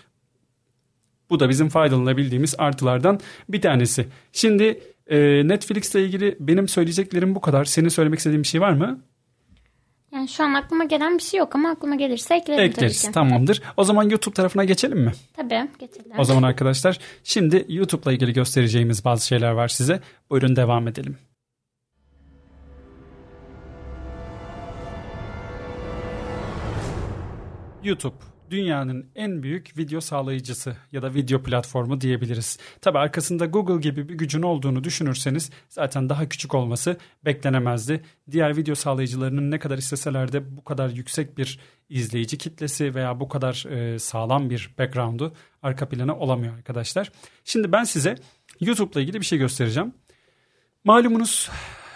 Bu 1.31 1.40
da 1.40 1.49
bizim 1.49 1.69
faydalanabildiğimiz 1.69 2.54
artılardan 2.59 3.21
bir 3.49 3.61
tanesi. 3.61 4.07
Şimdi 4.33 4.81
e, 5.07 5.19
Netflix 5.49 5.95
ile 5.95 6.04
ilgili 6.04 6.37
benim 6.40 6.69
söyleyeceklerim 6.69 7.35
bu 7.35 7.40
kadar. 7.40 7.64
Senin 7.64 7.88
söylemek 7.88 8.19
istediğin 8.19 8.43
bir 8.43 8.49
şey 8.49 8.61
var 8.61 8.73
mı? 8.73 9.00
Yani 10.12 10.28
şu 10.28 10.45
an 10.45 10.54
aklıma 10.54 10.85
gelen 10.85 11.19
bir 11.19 11.23
şey 11.23 11.38
yok 11.40 11.54
ama 11.54 11.71
aklıma 11.71 11.95
gelirse 11.95 12.35
eklerim 12.35 12.64
Ekleriz 12.64 13.02
tabii 13.02 13.11
ki. 13.11 13.14
tamamdır. 13.14 13.62
O 13.76 13.85
zaman 13.85 14.09
YouTube 14.09 14.35
tarafına 14.35 14.64
geçelim 14.64 14.99
mi? 14.99 15.12
Tabii 15.37 15.69
geçelim. 15.78 16.12
O 16.19 16.25
zaman 16.25 16.43
arkadaşlar 16.43 16.99
şimdi 17.25 17.64
YouTube'la 17.69 18.12
ilgili 18.12 18.33
göstereceğimiz 18.33 19.04
bazı 19.04 19.26
şeyler 19.26 19.50
var 19.50 19.69
size. 19.69 20.00
Buyurun 20.31 20.57
devam 20.57 20.88
edelim. 20.88 21.16
YouTube 27.85 28.14
dünyanın 28.50 29.10
en 29.14 29.42
büyük 29.42 29.78
video 29.78 30.00
sağlayıcısı 30.00 30.76
ya 30.92 31.02
da 31.02 31.14
video 31.14 31.42
platformu 31.42 32.00
diyebiliriz. 32.00 32.58
Tabi 32.80 32.98
arkasında 32.98 33.46
Google 33.46 33.80
gibi 33.80 34.08
bir 34.08 34.14
gücün 34.14 34.42
olduğunu 34.42 34.84
düşünürseniz 34.84 35.50
zaten 35.68 36.08
daha 36.08 36.28
küçük 36.28 36.54
olması 36.54 36.96
beklenemezdi. 37.24 38.04
Diğer 38.30 38.56
video 38.56 38.74
sağlayıcılarının 38.74 39.50
ne 39.50 39.58
kadar 39.58 39.78
isteseler 39.78 40.32
de 40.32 40.56
bu 40.56 40.64
kadar 40.64 40.88
yüksek 40.88 41.38
bir 41.38 41.58
izleyici 41.88 42.38
kitlesi 42.38 42.94
veya 42.94 43.20
bu 43.20 43.28
kadar 43.28 43.66
e, 43.70 43.98
sağlam 43.98 44.50
bir 44.50 44.70
background'u 44.78 45.34
arka 45.62 45.88
plana 45.88 46.16
olamıyor 46.16 46.54
arkadaşlar. 46.54 47.12
Şimdi 47.44 47.72
ben 47.72 47.84
size 47.84 48.14
YouTube'la 48.60 49.00
ilgili 49.00 49.20
bir 49.20 49.26
şey 49.26 49.38
göstereceğim. 49.38 49.94
Malumunuz 50.84 51.50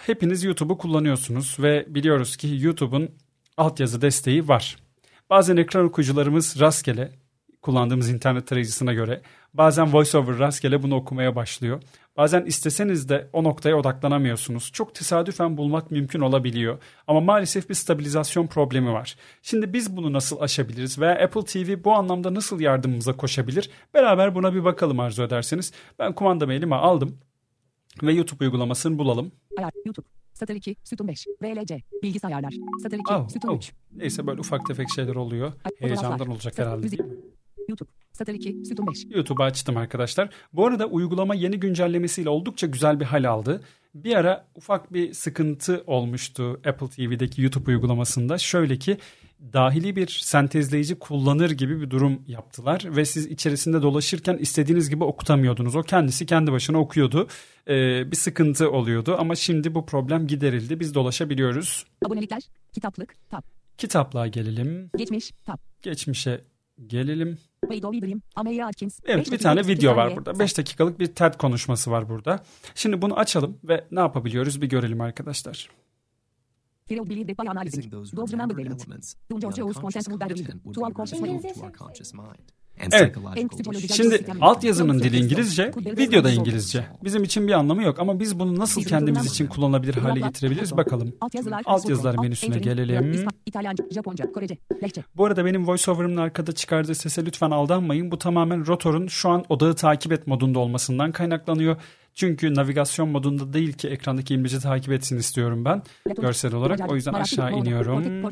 hepiniz 0.05 0.43
YouTube'u 0.43 0.77
kullanıyorsunuz 0.77 1.57
ve 1.59 1.85
biliyoruz 1.87 2.37
ki 2.37 2.57
YouTube'un 2.59 3.09
altyazı 3.57 4.01
desteği 4.01 4.47
var. 4.47 4.88
Bazen 5.29 5.57
ekran 5.57 5.85
okuyucularımız 5.85 6.59
rastgele 6.59 7.11
kullandığımız 7.61 8.09
internet 8.09 8.47
tarayıcısına 8.47 8.93
göre 8.93 9.21
bazen 9.53 9.93
VoiceOver 9.93 10.39
rastgele 10.39 10.83
bunu 10.83 10.95
okumaya 10.95 11.35
başlıyor. 11.35 11.81
Bazen 12.17 12.45
isteseniz 12.45 13.09
de 13.09 13.29
o 13.33 13.43
noktaya 13.43 13.75
odaklanamıyorsunuz. 13.75 14.71
Çok 14.71 14.95
tesadüfen 14.95 15.57
bulmak 15.57 15.91
mümkün 15.91 16.19
olabiliyor. 16.19 16.79
Ama 17.07 17.21
maalesef 17.21 17.69
bir 17.69 17.73
stabilizasyon 17.73 18.47
problemi 18.47 18.93
var. 18.93 19.15
Şimdi 19.41 19.73
biz 19.73 19.97
bunu 19.97 20.13
nasıl 20.13 20.39
aşabiliriz 20.39 20.99
veya 20.99 21.23
Apple 21.23 21.45
TV 21.45 21.83
bu 21.83 21.93
anlamda 21.93 22.33
nasıl 22.33 22.59
yardımımıza 22.59 23.17
koşabilir? 23.17 23.69
Beraber 23.93 24.35
buna 24.35 24.53
bir 24.53 24.63
bakalım 24.63 24.99
arzu 24.99 25.23
ederseniz. 25.23 25.73
Ben 25.99 26.13
kumandamı 26.13 26.53
elime 26.53 26.75
aldım 26.75 27.17
ve 28.03 28.13
YouTube 28.13 28.45
uygulamasını 28.45 28.97
bulalım. 28.97 29.31
YouTube. 29.85 30.18
Satır 30.39 30.55
2. 30.55 30.75
Sütun 30.83 31.07
5. 31.07 31.27
VLC. 31.41 31.81
Bilgisayarlar. 32.03 32.53
Satır 32.83 32.97
2. 32.97 33.13
Oh, 33.13 33.29
Sütun 33.29 33.49
oh. 33.49 33.57
3. 33.57 33.71
Neyse 33.95 34.27
böyle 34.27 34.39
ufak 34.39 34.65
tefek 34.67 34.87
şeyler 34.95 35.15
oluyor. 35.15 35.53
Heyecandan 35.79 36.27
olacak 36.27 36.53
Satır- 36.53 36.63
herhalde 36.63 36.81
müzik. 36.83 36.99
YouTube. 37.69 37.89
Satır 38.11 38.33
2. 38.33 38.65
Sütun 38.65 38.87
5. 38.87 39.05
YouTube'u 39.09 39.45
açtım 39.45 39.77
arkadaşlar. 39.77 40.29
Bu 40.53 40.67
arada 40.67 40.85
uygulama 40.85 41.35
yeni 41.35 41.59
güncellemesiyle 41.59 42.29
oldukça 42.29 42.67
güzel 42.67 42.99
bir 42.99 43.05
hal 43.05 43.29
aldı. 43.29 43.61
Bir 43.95 44.15
ara 44.15 44.47
ufak 44.55 44.93
bir 44.93 45.13
sıkıntı 45.13 45.83
olmuştu 45.87 46.61
Apple 46.65 46.89
TV'deki 46.89 47.41
YouTube 47.41 47.71
uygulamasında. 47.71 48.37
Şöyle 48.37 48.79
ki 48.79 48.97
dahili 49.53 49.95
bir 49.95 50.07
sentezleyici 50.07 50.99
kullanır 50.99 51.51
gibi 51.51 51.81
bir 51.81 51.89
durum 51.89 52.21
yaptılar 52.27 52.95
ve 52.95 53.05
siz 53.05 53.25
içerisinde 53.25 53.81
dolaşırken 53.81 54.37
istediğiniz 54.37 54.89
gibi 54.89 55.03
okutamıyordunuz. 55.03 55.75
O 55.75 55.81
kendisi 55.81 56.25
kendi 56.25 56.51
başına 56.51 56.79
okuyordu. 56.79 57.27
Ee, 57.67 58.11
bir 58.11 58.15
sıkıntı 58.15 58.71
oluyordu 58.71 59.15
ama 59.19 59.35
şimdi 59.35 59.75
bu 59.75 59.85
problem 59.85 60.27
giderildi. 60.27 60.79
Biz 60.79 60.95
dolaşabiliyoruz. 60.95 61.85
Abonelikler. 62.05 62.41
Kitaplık. 62.73 63.15
Tab. 63.29 63.41
Kitaplığa 63.77 64.27
gelelim. 64.27 64.89
Geçmiş. 64.97 65.31
Tab. 65.45 65.57
Geçmişe 65.81 66.41
gelelim. 66.87 67.37
Evet 69.05 69.31
bir 69.31 69.37
tane 69.37 69.67
video 69.67 69.95
var 69.95 70.15
burada. 70.15 70.39
5 70.39 70.57
dakikalık 70.57 70.99
bir 70.99 71.07
TED 71.07 71.33
konuşması 71.33 71.91
var 71.91 72.09
burada. 72.09 72.43
Şimdi 72.75 73.01
bunu 73.01 73.19
açalım 73.19 73.57
ve 73.63 73.85
ne 73.91 73.99
yapabiliyoruz 73.99 74.61
bir 74.61 74.69
görelim 74.69 75.01
arkadaşlar. 75.01 75.69
Belief 76.89 77.27
by 77.27 77.47
analyzing. 77.47 77.91
Those 77.91 78.31
remembered 78.33 78.65
elements. 78.65 79.13
Don't 79.31 79.41
judge 79.41 79.55
those 79.57 79.79
consensus 79.79 80.19
that 80.19 80.31
read. 80.31 80.73
To 80.73 80.81
our 80.85 80.93
conscious 80.93 82.13
mind. 82.13 82.39
Evet. 82.91 83.15
Şimdi 83.93 84.25
altyazının 84.41 84.99
dili 84.99 85.17
İngilizce, 85.17 85.71
video 85.97 86.23
da 86.23 86.31
İngilizce. 86.31 86.85
Bizim 87.03 87.23
için 87.23 87.47
bir 87.47 87.51
anlamı 87.53 87.83
yok 87.83 87.99
ama 87.99 88.19
biz 88.19 88.39
bunu 88.39 88.59
nasıl 88.59 88.83
kendimiz 88.83 89.25
için 89.25 89.47
kullanılabilir 89.47 89.93
hale 89.93 90.19
getirebiliriz 90.19 90.77
bakalım. 90.77 91.13
Altyazılar. 91.65 92.15
Menüsüne 92.21 92.59
gelelim. 92.59 93.11
İspan- 93.11 93.33
İtalyanca, 93.45 93.83
Japonca, 93.91 94.31
Korece, 94.31 94.57
Lehçe. 94.83 95.03
Bu 95.15 95.25
arada 95.25 95.45
benim 95.45 95.67
voiceover'ımın 95.67 96.17
arkada 96.17 96.51
çıkardığı 96.51 96.95
sese 96.95 97.25
lütfen 97.25 97.51
aldanmayın. 97.51 98.11
Bu 98.11 98.17
tamamen 98.17 98.67
rotorun 98.67 99.07
şu 99.07 99.29
an 99.29 99.45
odağı 99.49 99.75
takip 99.75 100.11
et 100.11 100.27
modunda 100.27 100.59
olmasından 100.59 101.11
kaynaklanıyor. 101.11 101.75
Çünkü 102.13 102.55
navigasyon 102.55 103.09
modunda 103.09 103.53
değil 103.53 103.73
ki 103.73 103.87
ekrandaki 103.87 104.33
imleci 104.33 104.59
takip 104.59 104.91
etsin 104.91 105.17
istiyorum 105.17 105.65
ben 105.65 105.83
görsel 106.21 106.53
olarak. 106.53 106.91
O 106.91 106.95
yüzden 106.95 107.13
aşağı 107.13 107.51
iniyorum. 107.53 108.23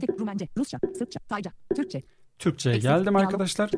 Türkçe'ye 2.40 2.76
Exit, 2.76 2.90
geldim 2.90 3.16
arkadaşlar. 3.16 3.72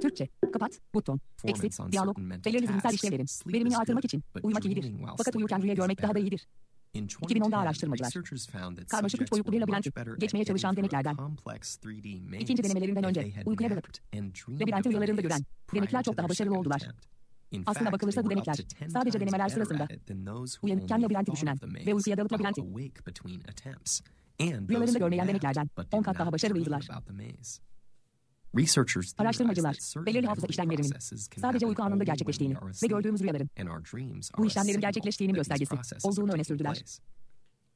Türkçe, 0.00 0.28
kapat, 0.52 0.78
buton. 0.94 1.20
Exit, 1.44 1.78
diyalog. 1.92 2.18
Belirli 2.18 2.66
zihinsel 2.66 2.92
işlevlerin. 2.92 3.26
Verimini 3.46 3.76
artırmak 3.76 4.04
için 4.04 4.22
uyumak 4.42 4.64
iyidir. 4.64 4.92
Fakat 5.18 5.36
uyurken 5.36 5.62
rüya 5.62 5.74
görmek 5.74 6.02
daha 6.02 6.14
da 6.14 6.18
iyidir. 6.18 6.46
2010'da 6.94 7.58
araştırmacılar, 7.58 8.12
karmaşık 8.88 9.22
üç 9.22 9.32
boyutlu 9.32 9.52
bir 9.52 9.60
labirenti 9.60 9.90
geçmeye 10.18 10.44
çalışan 10.44 10.76
deneklerden, 10.76 11.16
ikinci 12.40 12.64
denemelerinden 12.64 13.04
önce 13.04 13.32
uykuya 13.46 13.70
dalıp, 13.70 13.88
labirenti 14.48 14.88
rüyalarında 14.88 15.20
gören 15.20 15.40
denekler 15.74 16.02
çok 16.02 16.16
daha 16.16 16.28
başarılı 16.28 16.58
oldular. 16.58 16.82
Aslına 17.66 17.92
bakılırsa 17.92 18.24
bu 18.24 18.30
denekler 18.30 18.56
sadece 18.88 19.20
denemeler 19.20 19.48
sırasında 19.48 19.88
uyanıkken 20.62 21.02
labirenti 21.02 21.32
düşünen 21.32 21.58
ve 21.86 21.94
uykuya 21.94 22.16
dalıp 22.16 22.32
labirenti 22.32 22.62
rüyalarında 24.40 24.98
görmeyen 24.98 25.28
deneklerden 25.28 25.70
10 25.92 26.02
kat 26.02 26.18
daha 26.18 26.32
başarılıydılar. 26.32 26.88
Araştırmacılar, 29.18 29.76
belirli 30.06 30.26
hafıza 30.26 30.46
işlemlerinin 30.46 30.92
sadece 31.36 31.66
uyku 31.66 31.82
anında 31.82 32.04
gerçekleştiğini 32.04 32.56
ve 32.82 32.86
gördüğümüz 32.86 33.20
rüyaların 33.22 33.50
bu 34.38 34.46
işlemlerin 34.46 34.80
gerçekleştiğinin 34.80 35.34
göstergesi 35.34 35.74
olduğunu 36.04 36.32
öne 36.32 36.44
sürdüler. 36.44 36.84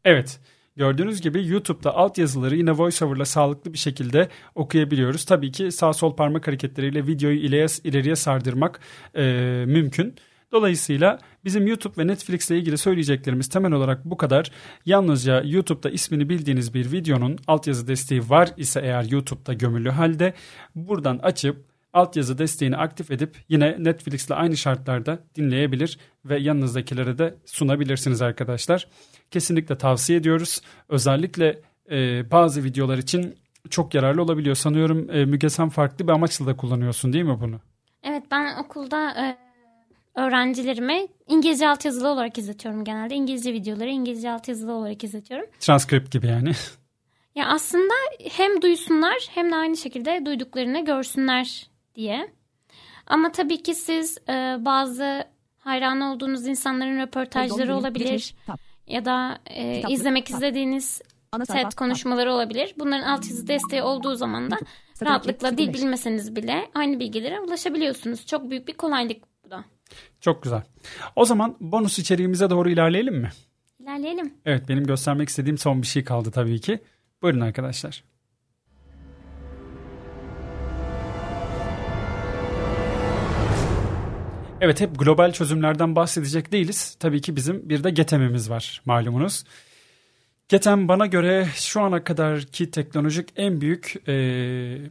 Evet. 0.05 0.41
Gördüğünüz 0.77 1.21
gibi 1.21 1.49
YouTube'da 1.49 1.95
altyazıları 1.95 2.57
yine 2.57 2.73
VoiceOver'la 2.73 3.25
sağlıklı 3.25 3.73
bir 3.73 3.79
şekilde 3.79 4.29
okuyabiliyoruz. 4.55 5.25
Tabii 5.25 5.53
ki 5.53 5.73
sağ 5.73 5.93
sol 5.93 6.17
parmak 6.17 6.47
hareketleriyle 6.47 7.07
videoyu 7.07 7.39
ileriye, 7.39 7.67
ileriye 7.85 8.17
sardırmak 8.17 8.81
e, 9.15 9.23
mümkün. 9.67 10.15
Dolayısıyla 10.53 11.19
bizim 11.45 11.67
YouTube 11.67 12.03
ve 12.03 12.07
Netflix 12.07 12.51
ile 12.51 12.59
ilgili 12.59 12.79
söyleyeceklerimiz 12.79 13.49
temel 13.49 13.73
olarak 13.73 14.05
bu 14.05 14.17
kadar. 14.17 14.51
Yalnızca 14.87 15.43
YouTube'da 15.43 15.91
ismini 15.91 16.29
bildiğiniz 16.29 16.75
bir 16.75 16.93
videonun 16.93 17.39
altyazı 17.47 17.87
desteği 17.87 18.31
var 18.31 18.51
ise 18.57 18.81
eğer 18.81 19.05
YouTube'da 19.05 19.53
gömülü 19.53 19.91
halde 19.91 20.35
buradan 20.75 21.19
açıp 21.19 21.72
altyazı 21.93 22.39
desteğini 22.39 22.77
aktif 22.77 23.11
edip 23.11 23.37
yine 23.49 23.77
Netflix 23.79 24.27
ile 24.27 24.35
aynı 24.35 24.57
şartlarda 24.57 25.19
dinleyebilir 25.35 25.99
ve 26.25 26.39
yanınızdakilere 26.39 27.19
de 27.19 27.35
sunabilirsiniz 27.47 28.23
arkadaşlar. 28.23 28.89
Kesinlikle 29.31 29.79
tavsiye 29.79 30.19
ediyoruz. 30.19 30.61
Özellikle 30.89 31.63
e, 31.91 32.31
bazı 32.31 32.65
videolar 32.65 32.99
için 32.99 33.37
çok 33.71 33.95
yararlı 33.95 34.23
olabiliyor. 34.23 34.57
Sanıyorum 34.57 35.11
e, 35.11 35.25
Müge 35.25 35.49
sen 35.49 35.69
farklı 35.69 36.09
bir 36.09 36.13
amaçla 36.13 36.47
da 36.47 36.57
kullanıyorsun 36.57 37.13
değil 37.13 37.25
mi 37.25 37.41
bunu? 37.41 37.61
Evet 38.03 38.23
ben 38.31 38.65
okulda 38.65 39.11
e, 39.11 39.37
öğrencilerime 40.21 41.09
İngilizce 41.29 41.69
altyazılı 41.69 42.09
olarak 42.09 42.39
izletiyorum 42.39 42.85
genelde. 42.85 43.15
İngilizce 43.15 43.53
videoları 43.53 43.89
İngilizce 43.89 44.31
altyazılı 44.31 44.73
olarak 44.73 45.05
izletiyorum. 45.05 45.47
Transkript 45.61 46.13
gibi 46.13 46.27
yani. 46.27 46.53
Ya 47.35 47.47
aslında 47.47 47.95
hem 48.31 48.63
duysunlar 48.63 49.29
hem 49.31 49.51
de 49.51 49.57
aynı 49.57 49.77
şekilde 49.77 50.27
duyduklarını 50.27 50.85
görsünler 50.85 51.72
diye. 51.95 52.33
Ama 53.07 53.33
tabii 53.33 53.63
ki 53.63 53.75
siz 53.75 54.19
e, 54.29 54.33
bazı 54.59 55.25
hayran 55.59 56.01
olduğunuz 56.01 56.47
insanların 56.47 56.99
röportajları 57.01 57.77
olabilir. 57.77 58.35
tab. 58.47 58.57
Ya 58.87 59.05
da 59.05 59.39
e, 59.47 59.83
izlemek 59.89 60.31
istediğiniz. 60.31 61.03
TED 61.47 61.73
konuşmaları 61.77 62.33
olabilir. 62.33 62.75
Bunların 62.79 63.09
altyazı 63.09 63.49
desteği 63.49 63.83
olduğu 63.83 64.15
zaman 64.15 64.51
da 64.51 64.59
rahatlıkla 65.03 65.59
dil 65.59 65.75
bilmeseniz 65.75 66.37
bile 66.37 66.71
aynı 66.75 67.01
bilgilere 67.01 67.41
ulaşabiliyorsunuz. 67.41 68.27
Çok 68.27 68.51
büyük 68.51 68.69
bir 68.69 68.73
kolaylık 68.73 69.23
bu 69.45 69.51
da. 69.51 69.65
Çok 70.21 70.43
güzel. 70.43 70.63
O 71.17 71.25
zaman 71.25 71.57
bonus 71.61 71.99
içeriğimize 71.99 72.51
doğru 72.51 72.71
ilerleyelim 72.71 73.15
mi? 73.15 73.31
İlerleyelim. 73.81 74.35
Evet 74.45 74.69
benim 74.69 74.87
göstermek 74.87 75.29
istediğim 75.29 75.59
son 75.59 75.83
bir 75.83 75.87
şey 75.87 76.05
kaldı 76.05 76.31
tabii 76.31 76.61
ki. 76.61 76.81
Buyurun 77.23 77.41
arkadaşlar. 77.41 78.05
Evet 84.63 84.81
hep 84.81 84.99
global 84.99 85.33
çözümlerden 85.33 85.97
bahsedecek 85.97 86.53
değiliz. 86.53 86.97
Tabii 87.01 87.21
ki 87.21 87.37
bizim 87.37 87.69
bir 87.69 87.85
de 87.85 87.91
Getem'imiz 87.91 88.51
var 88.51 88.83
malumunuz. 88.85 89.45
Getem 90.49 90.89
bana 90.89 91.07
göre 91.07 91.49
şu 91.55 91.81
ana 91.81 92.05
kadarki 92.05 92.71
teknolojik 92.71 93.29
en 93.37 93.61
büyük 93.61 93.95
eee, 94.07 94.91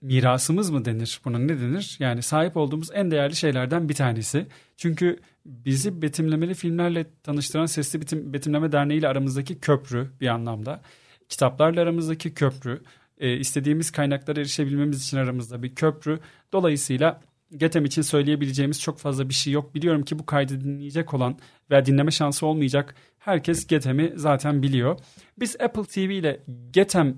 mirasımız 0.00 0.70
mı 0.70 0.84
denir? 0.84 1.20
Buna 1.24 1.38
ne 1.38 1.60
denir? 1.60 1.96
Yani 1.98 2.22
sahip 2.22 2.56
olduğumuz 2.56 2.90
en 2.94 3.10
değerli 3.10 3.36
şeylerden 3.36 3.88
bir 3.88 3.94
tanesi. 3.94 4.46
Çünkü 4.76 5.20
bizi 5.46 6.02
betimlemeli 6.02 6.54
filmlerle 6.54 7.06
tanıştıran 7.22 7.66
Sesli 7.66 8.00
Betim, 8.00 8.32
Betimleme 8.32 8.72
Derneği 8.72 8.98
ile 8.98 9.08
aramızdaki 9.08 9.60
köprü 9.60 10.10
bir 10.20 10.28
anlamda. 10.28 10.82
Kitaplarla 11.28 11.80
aramızdaki 11.80 12.34
köprü. 12.34 12.82
e, 13.18 13.36
istediğimiz 13.36 13.90
kaynaklara 13.90 14.40
erişebilmemiz 14.40 15.04
için 15.04 15.16
aramızda 15.16 15.62
bir 15.62 15.74
köprü. 15.74 16.20
Dolayısıyla 16.52 17.20
Getem 17.56 17.84
için 17.84 18.02
söyleyebileceğimiz 18.02 18.80
çok 18.80 18.98
fazla 18.98 19.28
bir 19.28 19.34
şey 19.34 19.52
yok. 19.52 19.74
Biliyorum 19.74 20.02
ki 20.02 20.18
bu 20.18 20.26
kaydı 20.26 20.60
dinleyecek 20.60 21.14
olan 21.14 21.38
veya 21.70 21.86
dinleme 21.86 22.10
şansı 22.10 22.46
olmayacak 22.46 22.94
herkes 23.18 23.66
Getem'i 23.66 24.12
zaten 24.16 24.62
biliyor. 24.62 24.98
Biz 25.38 25.56
Apple 25.60 25.84
TV 25.84 25.98
ile 25.98 26.40
Getem 26.70 27.16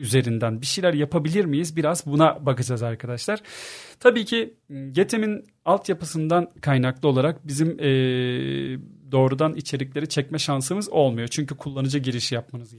üzerinden 0.00 0.60
bir 0.60 0.66
şeyler 0.66 0.94
yapabilir 0.94 1.44
miyiz? 1.44 1.76
Biraz 1.76 2.06
buna 2.06 2.46
bakacağız 2.46 2.82
arkadaşlar. 2.82 3.40
Tabii 4.00 4.24
ki 4.24 4.54
Getem'in 4.92 5.46
altyapısından 5.64 6.50
kaynaklı 6.60 7.08
olarak 7.08 7.46
bizim 7.46 7.78
eee, 7.78 8.78
doğrudan 9.12 9.54
içerikleri 9.54 10.08
çekme 10.08 10.38
şansımız 10.38 10.88
olmuyor. 10.88 11.28
Çünkü 11.28 11.56
kullanıcı 11.56 11.98
girişi 11.98 12.34
yapmanız 12.34 12.74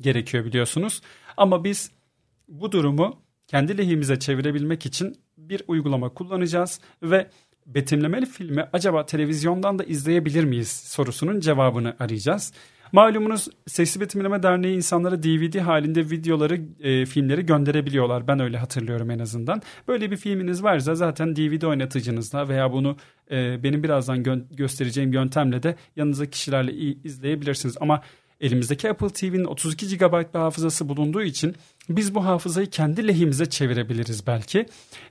gerekiyor 0.00 0.44
biliyorsunuz. 0.44 1.00
Ama 1.36 1.64
biz 1.64 1.90
bu 2.48 2.72
durumu 2.72 3.22
kendi 3.46 3.78
lehimize 3.78 4.18
çevirebilmek 4.18 4.86
için 4.86 5.16
bir 5.48 5.62
uygulama 5.68 6.08
kullanacağız 6.08 6.80
ve 7.02 7.26
betimlemeli 7.66 8.26
filmi 8.26 8.68
acaba 8.72 9.06
televizyondan 9.06 9.78
da 9.78 9.84
izleyebilir 9.84 10.44
miyiz 10.44 10.68
sorusunun 10.68 11.40
cevabını 11.40 11.96
arayacağız. 12.00 12.52
Malumunuz 12.92 13.48
Sesli 13.66 14.00
Betimleme 14.00 14.42
Derneği 14.42 14.76
insanlara 14.76 15.22
DVD 15.22 15.60
halinde 15.60 16.10
videoları, 16.10 16.60
e, 16.80 17.06
filmleri 17.06 17.46
gönderebiliyorlar. 17.46 18.28
Ben 18.28 18.40
öyle 18.40 18.58
hatırlıyorum 18.58 19.10
en 19.10 19.18
azından. 19.18 19.62
Böyle 19.88 20.10
bir 20.10 20.16
filminiz 20.16 20.62
varsa 20.62 20.94
zaten 20.94 21.36
DVD 21.36 21.62
oynatıcınızla 21.62 22.48
veya 22.48 22.72
bunu 22.72 22.96
e, 23.30 23.62
benim 23.62 23.82
birazdan 23.82 24.22
gö- 24.22 24.56
göstereceğim 24.56 25.12
yöntemle 25.12 25.62
de 25.62 25.76
yanınızdaki 25.96 26.30
kişilerle 26.30 26.72
izleyebilirsiniz. 27.04 27.76
Ama 27.80 28.02
elimizdeki 28.40 28.90
Apple 28.90 29.08
TV'nin 29.08 29.44
32 29.44 29.98
GB 29.98 30.34
bir 30.34 30.38
hafızası 30.38 30.88
bulunduğu 30.88 31.22
için 31.22 31.54
biz 31.88 32.14
bu 32.14 32.24
hafızayı 32.24 32.70
kendi 32.70 33.08
lehimize 33.08 33.50
çevirebiliriz 33.50 34.26
belki. 34.26 34.66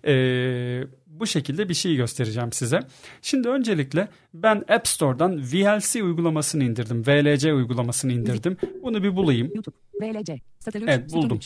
Ee, 0.08 0.84
bu 1.20 1.28
şekilde 1.28 1.70
bir 1.70 1.74
şey 1.74 1.96
göstereceğim 1.96 2.52
size. 2.52 2.80
Şimdi 3.22 3.50
öncelikle 3.50 4.08
ben 4.34 4.64
App 4.70 4.88
Store'dan 4.88 5.38
VLC 5.42 6.04
uygulamasını 6.04 6.64
indirdim. 6.64 7.04
VLC 7.08 7.54
uygulamasını 7.54 8.14
indirdim. 8.14 8.58
Bunu 8.84 9.04
bir 9.04 9.16
bulayım. 9.16 9.52
YouTube. 9.56 9.76
VLC. 10.02 10.34
Üç, 10.68 10.76
Evet 10.76 11.14
buldum. 11.14 11.40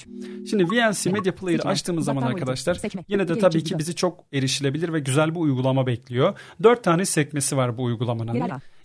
Şimdi 0.50 0.64
VLC 0.64 1.12
Media 1.12 1.36
Player'ı 1.36 1.58
Seçme. 1.58 1.72
açtığımız 1.72 2.06
zaman 2.06 2.22
arkadaşlar 2.22 2.78
yine 3.08 3.28
de 3.28 3.40
tabii 3.40 3.64
ki 3.64 3.80
bizi 3.80 3.96
çok 3.96 4.24
erişilebilir 4.34 4.94
ve 4.94 5.00
güzel 5.00 5.36
bir 5.36 5.40
uygulama 5.40 5.88
bekliyor. 5.88 6.40
Dört 6.64 6.84
tane 6.84 7.06
sekmesi 7.06 7.58
var 7.58 7.78
bu 7.78 7.84
uygulamanın. 7.84 8.34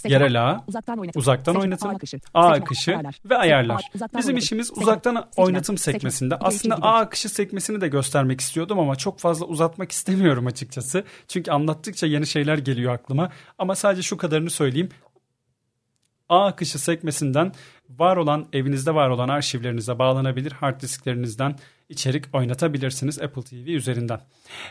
Yerel 0.09 0.51
ağ. 0.51 0.65
Uzaktan 0.67 0.99
oynatım. 0.99 1.21
uzaktan 1.21 1.57
oynatım, 1.57 1.91
Ağ 2.35 2.49
akışı. 2.49 2.99
ve 3.31 3.37
ayarlar. 3.37 3.91
Bizim 4.19 4.37
işimiz 4.37 4.71
uzaktan 4.77 5.29
oynatım 5.37 5.79
sekmesinde. 5.79 6.37
Aslında 6.37 6.75
ağ 6.75 6.99
akışı 6.99 7.29
sekmesini 7.29 7.81
de 7.81 7.89
göstermek 7.89 8.41
istiyordum 8.41 8.79
ama 8.79 8.97
çok 8.97 9.19
fazla 9.19 9.47
uzatmak 9.47 9.93
istemiyorum 9.93 10.47
açıkçası. 10.47 10.70
Çünkü 11.29 11.51
anlattıkça 11.51 12.07
yeni 12.07 12.27
şeyler 12.27 12.59
geliyor 12.59 12.95
aklıma. 12.95 13.31
Ama 13.59 13.75
sadece 13.75 14.03
şu 14.03 14.17
kadarını 14.17 14.51
söyleyeyim. 14.51 14.89
ağ 16.29 16.47
akışı 16.47 16.79
sekmesinden 16.79 17.53
var 17.99 18.17
olan 18.17 18.47
evinizde 18.53 18.95
var 18.95 19.09
olan 19.11 19.29
arşivlerinize 19.29 19.99
bağlanabilir 19.99 20.53
hard 20.53 20.81
disklerinizden 20.81 21.57
içerik 21.89 22.25
oynatabilirsiniz 22.35 23.23
Apple 23.23 23.43
TV 23.43 23.55
üzerinden. 23.55 24.21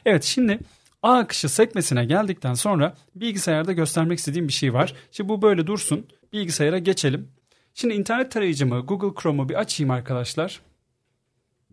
Evet 0.06 0.24
şimdi 0.24 0.60
ağ 1.04 1.18
akışı 1.18 1.50
sekmesine 1.50 2.06
geldikten 2.06 2.54
sonra 2.54 2.96
bilgisayarda 3.16 3.74
göstermek 3.74 4.20
istediğim 4.20 4.48
bir 4.48 4.54
şey 4.54 4.74
var. 4.74 4.94
Şimdi 5.12 5.30
bu 5.30 5.42
böyle 5.42 5.68
dursun. 5.68 6.08
Bilgisayara 6.34 6.78
geçelim. 6.78 7.32
Şimdi 7.74 7.94
internet 7.94 8.32
tarayıcımı 8.32 8.80
Google 8.80 9.22
Chrome'u 9.22 9.50
bir 9.50 9.56
açayım 9.56 9.92
arkadaşlar. 9.92 10.62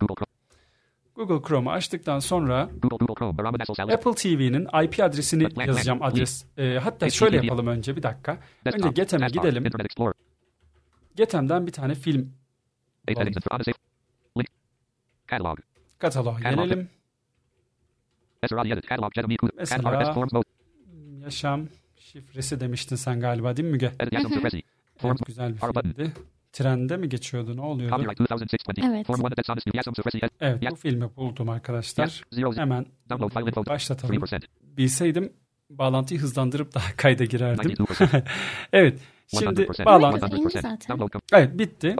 Google 0.01 0.36
Chrome'u 1.47 1.71
açtıktan 1.73 2.19
sonra 2.19 2.69
Apple 3.95 4.15
TV'nin 4.15 4.85
IP 4.85 5.01
adresini 5.01 5.43
yazacağım 5.67 6.03
adres. 6.03 6.45
Ee, 6.57 6.79
hatta 6.83 7.11
şöyle 7.11 7.37
yapalım 7.47 7.67
önce 7.67 7.97
bir 7.97 8.03
dakika. 8.03 8.39
Önce 8.67 8.89
Getem'e 8.95 9.27
gidelim. 9.27 9.65
Getem'den 11.17 11.67
bir 11.67 11.73
tane 11.73 11.95
film 11.95 12.33
Catalog. 15.31 15.59
kataloğa 15.99 16.41
gelelim. 16.41 16.89
Mesela 19.59 19.83
yaşam 21.25 21.69
şifresi 21.99 22.61
demiştin 22.61 22.97
sen 22.97 23.21
galiba 23.21 23.57
değil 23.57 23.69
mi 23.69 23.73
Müge? 23.73 23.93
Evet, 24.01 25.23
güzel 25.27 25.55
bir 25.55 25.61
filmdi. 25.95 26.13
Trende 26.57 26.97
mi 26.97 27.09
geçiyordu 27.09 27.57
ne 27.57 27.61
oluyordu? 27.61 27.91
Evet. 28.83 29.07
Evet 30.41 30.63
bu 30.71 30.75
filmi 30.77 31.17
buldum 31.17 31.49
arkadaşlar. 31.49 32.23
Hemen 32.57 32.87
başlatalım. 33.67 34.23
Bilseydim 34.63 35.33
bağlantıyı 35.71 36.21
hızlandırıp 36.21 36.75
daha 36.75 36.97
kayda 36.97 37.25
girerdim. 37.25 37.75
evet 38.73 39.01
şimdi 39.27 39.69
bağlantı. 39.85 40.27
Evet 41.33 41.59
bitti. 41.59 41.97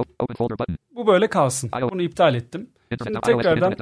Bu 0.91 1.07
böyle 1.07 1.29
kalsın. 1.31 1.71
Bunu 1.91 2.03
iptal 2.03 2.35
ettim. 2.35 2.71
Şimdi 3.05 3.21
tekrardan 3.21 3.75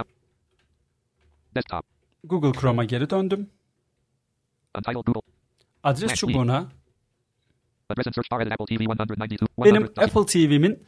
Google 2.24 2.60
Chrome'a 2.60 2.84
geri 2.84 3.10
döndüm. 3.10 3.50
Adres 5.82 6.14
çubuğuna 6.14 6.68
benim 9.64 9.82
Apple 9.96 10.26
TV'min 10.26 10.78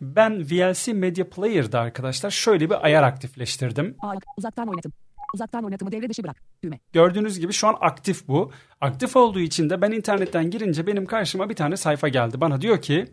Ben 0.00 0.50
VLC 0.50 0.92
Media 0.92 1.24
Player'da 1.24 1.80
arkadaşlar 1.80 2.30
şöyle 2.30 2.70
bir 2.70 2.84
ayar 2.84 3.02
aktifleştirdim. 3.02 3.96
Ağ 4.02 4.14
uzaktan 4.36 4.68
oynatım. 4.68 4.92
Uzaktan 5.34 5.64
oynatımı 5.64 5.92
devre 5.92 6.08
dışı 6.08 6.22
bırak. 6.22 6.36
Düğme. 6.62 6.80
Gördüğünüz 6.92 7.38
gibi 7.38 7.52
şu 7.52 7.68
an 7.68 7.76
aktif 7.80 8.28
bu. 8.28 8.52
Aktif 8.80 9.16
olduğu 9.16 9.40
için 9.40 9.70
de 9.70 9.80
ben 9.82 9.92
internetten 9.92 10.50
girince 10.50 10.86
benim 10.86 11.06
karşıma 11.06 11.50
bir 11.50 11.54
tane 11.54 11.76
sayfa 11.76 12.08
geldi. 12.08 12.40
Bana 12.40 12.60
diyor 12.60 12.82
ki 12.82 13.06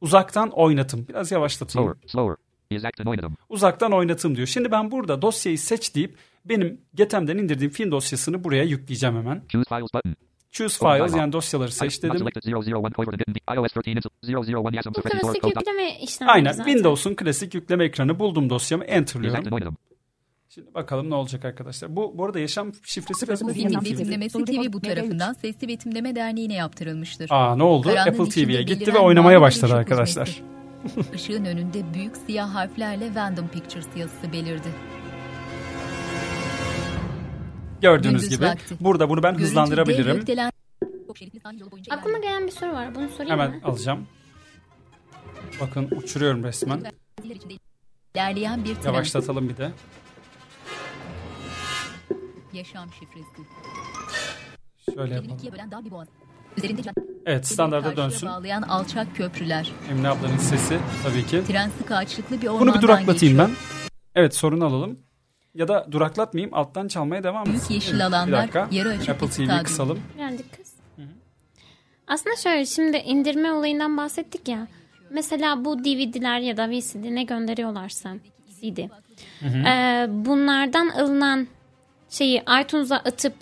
uzaktan 0.00 0.50
oynatım. 0.50 1.08
Biraz 1.08 1.32
yavaşlatayım. 1.32 1.88
Uzaktan 3.48 3.92
oynatım 3.92 4.36
diyor. 4.36 4.46
Şimdi 4.46 4.70
ben 4.70 4.90
burada 4.90 5.22
dosyayı 5.22 5.58
seç 5.58 5.94
deyip 5.94 6.16
benim 6.44 6.80
Getem'den 6.94 7.38
indirdiğim 7.38 7.72
film 7.72 7.90
dosyasını 7.90 8.44
buraya 8.44 8.64
yükleyeceğim 8.64 9.16
hemen. 9.16 9.42
Choose 10.50 10.78
Files 10.78 11.16
yani 11.16 11.32
dosyaları 11.32 11.72
seç 11.72 12.02
dedim. 12.02 12.26
Bu 14.96 15.02
klasik 15.02 15.44
yükleme 15.44 16.00
işlemi 16.00 16.30
Aynen 16.30 16.52
zaten. 16.52 16.72
Windows'un 16.72 17.14
klasik 17.14 17.54
yükleme 17.54 17.84
ekranı 17.84 18.18
buldum 18.18 18.50
dosyamı 18.50 18.84
enterlıyorum. 18.84 19.76
Şimdi 20.48 20.74
bakalım 20.74 21.10
ne 21.10 21.14
olacak 21.14 21.44
arkadaşlar. 21.44 21.96
Bu 21.96 22.18
bu 22.18 22.24
arada 22.24 22.38
yaşam 22.38 22.72
şifresi 22.84 23.32
uzun 23.32 23.48
film 23.48 23.84
betimlemesi 23.84 24.44
TV 24.44 24.72
bu 24.72 24.78
MG3. 24.78 24.94
tarafından 24.94 25.32
Sesli 25.32 25.68
Betimleme 25.68 26.16
Derneği'ne 26.16 26.54
yaptırılmıştır. 26.54 27.26
Aa 27.30 27.56
ne 27.56 27.62
oldu? 27.62 27.88
Karanlığın 27.88 28.10
Apple 28.10 28.28
TV'ye 28.28 28.62
gitti 28.62 28.94
ve 28.94 28.98
oynamaya 28.98 29.40
başladı 29.40 29.74
arkadaşlar. 29.74 30.42
Işığın 31.14 31.44
önünde 31.44 31.94
büyük 31.94 32.16
siyah 32.16 32.54
harflerle 32.54 33.14
Random 33.14 33.48
Pictures 33.48 33.86
yazısı 33.96 34.32
belirdi. 34.32 34.68
Gördüğünüz 37.82 38.22
Gündüz 38.22 38.36
gibi 38.38 38.46
vakti. 38.48 38.76
burada 38.80 39.08
bunu 39.08 39.22
ben 39.22 39.32
Görüntü 39.32 39.48
hızlandırabilirim. 39.48 40.26
boyunca 41.70 41.94
Aklıma 41.94 42.18
gelen 42.18 42.46
bir 42.46 42.52
soru 42.52 42.72
var. 42.72 42.94
Bunu 42.94 43.08
sorayım 43.08 43.30
Hemen 43.30 43.50
mı? 43.50 43.60
alacağım. 43.64 44.06
Bakın 45.60 45.88
uçuruyorum 45.96 46.44
resmen. 46.44 46.84
Vadiler 47.20 47.34
içinde 47.34 47.54
ilerleyen 48.14 48.64
bir 48.64 48.74
tren. 48.74 48.92
Yavaşlatalım 48.92 49.48
bir 49.48 49.56
de. 49.56 49.70
Yaşam 52.52 52.92
şifresi. 52.92 53.42
Şöyle 54.94 55.14
yapalım. 55.14 55.34
ikiye 55.36 55.52
bölen 55.52 55.70
dar 55.70 55.84
bir 55.84 55.90
boğaz. 55.90 56.08
Üzerinde 56.56 56.82
can- 56.82 56.94
Evet 57.26 57.46
standarda 57.46 57.96
dönsün. 57.96 58.28
bağlayan 58.28 58.62
alçak 58.62 59.16
köprüler. 59.16 59.72
Emine 59.90 60.08
ablanın 60.08 60.36
sesi 60.36 60.78
tabii 61.02 61.26
ki. 61.26 61.42
Tren 61.46 61.70
sık 61.78 61.90
ağaçlıklı 61.90 62.42
bir 62.42 62.46
ormandan 62.46 62.66
Bunu 62.68 62.74
bir 62.76 62.82
duraklatayım 62.82 63.36
geçiyor. 63.36 63.48
ben. 63.48 63.90
Evet 64.14 64.36
sorunu 64.36 64.64
alalım. 64.64 64.98
Ya 65.54 65.68
da 65.68 65.86
duraklatmayayım 65.92 66.54
alttan 66.54 66.88
çalmaya 66.88 67.22
devam 67.22 67.44
Büyük 67.46 67.58
etsin. 67.60 67.74
yeşil 67.74 67.92
Evet, 67.92 68.02
alanlar, 68.02 68.26
bir 68.28 68.32
dakika. 68.54 68.68
yarı 68.70 68.88
açık 68.88 69.08
Apple 69.08 69.30
TV'yi 69.30 69.62
kısalım. 69.62 70.00
Birazcık 70.18 70.56
kız. 70.56 70.72
Aslında 72.06 72.36
şöyle 72.36 72.66
şimdi 72.66 72.96
indirme 72.96 73.52
olayından 73.52 73.96
bahsettik 73.96 74.48
ya. 74.48 74.66
Mesela 75.10 75.64
bu 75.64 75.84
DVD'ler 75.84 76.38
ya 76.40 76.56
da 76.56 76.70
VCD 76.70 77.14
ne 77.14 77.22
gönderiyorlarsa 77.22 78.14
CD. 78.60 78.78
Ee, 79.42 80.06
bunlardan 80.10 80.88
alınan 80.88 81.46
şeyi 82.10 82.42
iTunes'a 82.62 82.96
atıp 82.96 83.34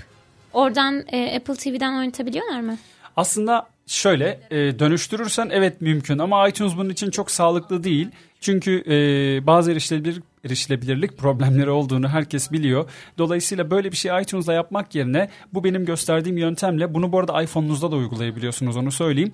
oradan 0.52 1.04
e, 1.12 1.36
Apple 1.36 1.54
TV'den 1.54 1.98
oynatabiliyorlar 1.98 2.60
mı? 2.60 2.78
Aslında 3.16 3.66
şöyle 3.86 4.40
e, 4.50 4.78
dönüştürürsen 4.78 5.48
evet 5.52 5.80
mümkün 5.80 6.18
ama 6.18 6.48
iTunes 6.48 6.76
bunun 6.76 6.90
için 6.90 7.10
çok 7.10 7.30
sağlıklı 7.30 7.84
değil. 7.84 8.08
Çünkü 8.40 8.82
e, 8.86 9.46
bazı 9.46 9.72
erişilebilir, 9.72 10.22
erişilebilirlik 10.44 11.18
problemleri 11.18 11.70
olduğunu 11.70 12.08
herkes 12.08 12.52
biliyor. 12.52 12.90
Dolayısıyla 13.18 13.70
böyle 13.70 13.92
bir 13.92 13.96
şey 13.96 14.22
iTunes'da 14.22 14.52
yapmak 14.52 14.94
yerine 14.94 15.30
bu 15.54 15.64
benim 15.64 15.84
gösterdiğim 15.84 16.38
yöntemle 16.38 16.94
bunu 16.94 17.12
bu 17.12 17.18
arada 17.18 17.42
iPhone'unuzda 17.42 17.90
da 17.90 17.96
uygulayabiliyorsunuz 17.96 18.76
onu 18.76 18.92
söyleyeyim. 18.92 19.32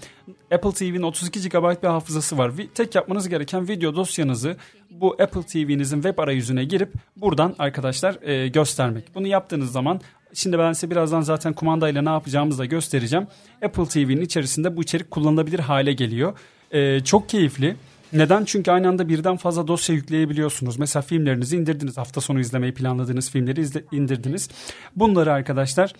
Apple 0.54 0.72
TV'nin 0.72 1.02
32 1.02 1.48
GB 1.48 1.82
bir 1.82 1.88
hafızası 1.88 2.38
var. 2.38 2.52
Tek 2.74 2.94
yapmanız 2.94 3.28
gereken 3.28 3.68
video 3.68 3.96
dosyanızı 3.96 4.56
bu 4.90 5.16
Apple 5.22 5.42
TV'nizin 5.42 6.02
web 6.02 6.18
arayüzüne 6.18 6.64
girip 6.64 6.92
buradan 7.16 7.54
arkadaşlar 7.58 8.22
e, 8.22 8.48
göstermek. 8.48 9.14
Bunu 9.14 9.26
yaptığınız 9.26 9.72
zaman 9.72 10.00
Şimdi 10.34 10.58
ben 10.58 10.72
size 10.72 10.90
birazdan 10.90 11.20
zaten 11.20 11.52
kumandayla 11.52 12.02
ne 12.02 12.08
yapacağımızı 12.08 12.58
da 12.58 12.64
göstereceğim. 12.64 13.26
Apple 13.64 13.86
TV'nin 13.86 14.20
içerisinde 14.20 14.76
bu 14.76 14.82
içerik 14.82 15.10
kullanılabilir 15.10 15.58
hale 15.58 15.92
geliyor. 15.92 16.38
Ee, 16.70 17.00
çok 17.00 17.28
keyifli. 17.28 17.76
Neden? 18.12 18.44
Çünkü 18.44 18.70
aynı 18.70 18.88
anda 18.88 19.08
birden 19.08 19.36
fazla 19.36 19.68
dosya 19.68 19.94
yükleyebiliyorsunuz. 19.94 20.78
Mesela 20.78 21.02
filmlerinizi 21.02 21.56
indirdiniz. 21.56 21.98
Hafta 21.98 22.20
sonu 22.20 22.40
izlemeyi 22.40 22.74
planladığınız 22.74 23.30
filmleri 23.30 23.60
izle, 23.60 23.84
indirdiniz. 23.92 24.48
Bunları 24.96 25.32
arkadaşlar 25.32 25.92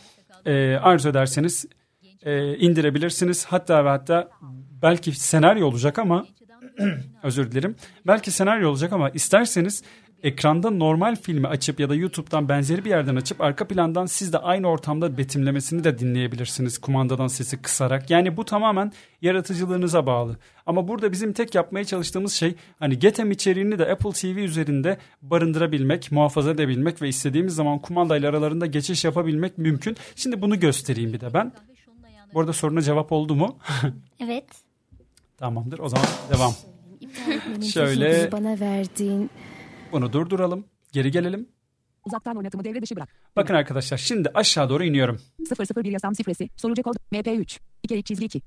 e, 0.47 0.77
arzu 0.77 1.09
ederseniz 1.09 1.67
e, 2.23 2.57
indirebilirsiniz. 2.57 3.45
Hatta 3.45 3.85
ve 3.85 3.89
hatta 3.89 4.31
belki 4.83 5.13
senaryo 5.13 5.67
olacak 5.67 5.99
ama 5.99 6.27
özür 7.23 7.53
dilerim. 7.53 7.77
Belki 8.07 8.31
senaryo 8.31 8.71
olacak 8.71 8.93
ama 8.93 9.11
isterseniz 9.11 9.83
ekranda 10.23 10.71
normal 10.71 11.17
filmi 11.17 11.47
açıp 11.47 11.81
ya 11.81 11.89
da 11.89 11.95
YouTube'dan 11.95 12.49
benzeri 12.49 12.85
bir 12.85 12.91
yerden 12.91 13.17
açıp 13.17 13.41
arka 13.41 13.69
plandan 13.69 14.07
siz 14.07 14.33
de 14.33 14.39
aynı 14.39 14.67
ortamda 14.69 15.19
betimlemesini 15.19 15.85
de 15.85 15.99
dinleyebilirsiniz 15.99 16.79
kumandadan 16.79 17.27
sesi 17.27 17.63
kısarak. 17.63 18.11
Yani 18.11 18.37
bu 18.37 18.45
tamamen 18.45 18.93
yaratıcılığınıza 19.23 20.07
bağlı. 20.07 20.37
Ama 20.67 20.89
burada 20.89 21.13
bizim 21.13 21.33
tek 21.33 21.55
yapmaya 21.55 21.85
çalıştığımız 21.85 22.33
şey 22.33 22.55
hani 22.79 22.99
Getem 22.99 23.31
içeriğini 23.31 23.79
de 23.79 23.93
Apple 23.93 24.11
TV 24.13 24.27
üzerinde 24.39 24.99
barındırabilmek, 25.23 26.13
muhafaza 26.13 26.51
edebilmek 26.51 27.03
ve 27.03 27.09
istediğimiz 27.09 27.55
zaman 27.55 27.79
kumandayla 27.79 28.31
aralarında 28.31 28.67
geçiş 28.67 29.05
yapabilmek 29.05 29.59
mümkün. 29.59 29.97
Şimdi 30.17 30.43
bunu 30.43 30.61
göstereyim 30.61 31.13
bir 31.13 31.21
de 31.21 31.35
ben. 31.35 31.53
Bu 32.35 32.41
arada 32.41 32.53
soruna 32.53 32.83
cevap 32.83 33.13
oldu 33.13 33.35
mu? 33.35 33.59
Evet. 34.21 34.45
Tamamdır. 35.39 35.79
O 35.79 35.89
zaman 35.89 36.07
devam. 36.31 36.55
Şöyle- 37.73 38.33
bana 38.33 38.61
verdiğin 38.61 39.31
Bunu 39.93 40.13
durduralım. 40.13 40.65
Geri 40.93 41.11
gelelim. 41.11 41.49
Uzaktan 42.05 42.37
oynatımı 42.37 42.65
devre 42.65 42.83
dışı 42.83 42.97
bırak. 42.97 43.09
Bakın 43.37 43.55
arkadaşlar 43.55 43.99
şimdi 43.99 44.31
aşağı 44.35 44.69
doğru 44.69 44.85
iniyorum. 44.85 45.21
001 45.61 45.85
yasam 45.85 46.17
şifresi. 46.17 46.49
Sonucu 46.57 46.83
kod. 46.83 46.95
MP3. 47.13 47.59
2 47.83 48.03
çizgi 48.03 48.27
2. 48.27 48.43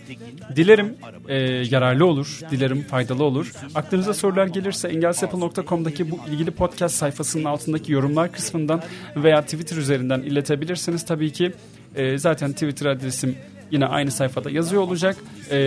Dilerim 0.56 0.96
e, 1.28 1.38
yararlı 1.46 2.06
olur, 2.06 2.40
dilerim 2.52 2.84
faydalı 2.84 3.24
olur. 3.24 3.52
Aklınıza 3.76 4.14
sorular 4.14 4.48
gelirse 4.48 4.88
engelsapple.com'daki 4.88 6.12
bu 6.12 6.20
ilgili 6.32 6.52
podcast 6.52 6.96
sayfasının 6.96 7.44
altındaki 7.44 7.92
yorumlar 7.92 8.32
kısmından 8.32 8.82
veya 9.16 9.42
Twitter 9.42 9.78
üzerinden 9.78 10.22
iletebilirsiniz. 10.22 11.06
Tabii 11.06 11.32
ki 11.32 11.52
e, 11.96 12.18
zaten 12.18 12.52
Twitter 12.52 12.86
adresim 12.86 13.36
yine 13.72 13.86
aynı 13.86 14.12
sayfada 14.12 14.50
yazıyor 14.50 14.82
olacak. 14.82 15.18
E, 15.52 15.58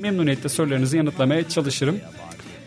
memnuniyetle 0.00 0.48
sorularınızı 0.48 0.96
yanıtlamaya 0.96 1.48
çalışırım. 1.48 2.00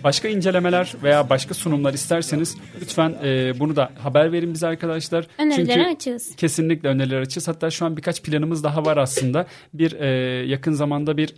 Başka 0.04 0.28
incelemeler 0.28 0.94
veya 1.04 1.30
başka 1.30 1.54
sunumlar 1.54 1.94
isterseniz 1.94 2.58
lütfen 2.82 3.16
e, 3.24 3.60
bunu 3.60 3.76
da 3.76 3.92
haber 4.00 4.32
verin 4.32 4.54
bize 4.54 4.68
arkadaşlar. 4.68 5.28
Önerilere 5.38 5.74
Çünkü 5.74 5.96
açığız. 5.96 6.36
kesinlikle 6.36 6.90
öneriler 6.90 7.22
açığız. 7.22 7.48
Hatta 7.48 7.70
şu 7.70 7.86
an 7.86 7.98
birkaç 7.98 8.24
planımız 8.24 8.64
daha 8.64 8.86
var 8.86 8.98
aslında. 8.98 9.46
Bir 9.74 9.92
e, 9.92 10.08
yakın 10.46 10.74
zamanda 10.74 11.18
bir 11.18 11.34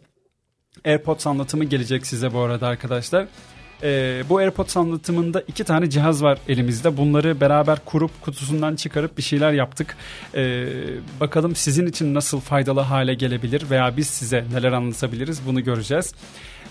AirPods 0.85 1.27
anlatımı 1.27 1.63
gelecek 1.63 2.07
size 2.07 2.33
bu 2.33 2.39
arada 2.39 2.67
arkadaşlar. 2.67 3.27
E, 3.83 4.23
bu 4.29 4.37
AirPods 4.37 4.77
anlatımında 4.77 5.43
iki 5.47 5.63
tane 5.63 5.89
cihaz 5.89 6.23
var 6.23 6.37
elimizde. 6.47 6.97
Bunları 6.97 7.41
beraber 7.41 7.79
kurup 7.85 8.21
kutusundan 8.21 8.75
çıkarıp 8.75 9.17
bir 9.17 9.23
şeyler 9.23 9.51
yaptık. 9.53 9.97
E, 10.35 10.65
bakalım 11.19 11.55
sizin 11.55 11.87
için 11.87 12.13
nasıl 12.13 12.39
faydalı 12.39 12.79
hale 12.79 13.13
gelebilir 13.13 13.69
veya 13.69 13.97
biz 13.97 14.07
size 14.07 14.45
neler 14.53 14.71
anlatabiliriz 14.71 15.41
bunu 15.47 15.63
göreceğiz. 15.63 16.13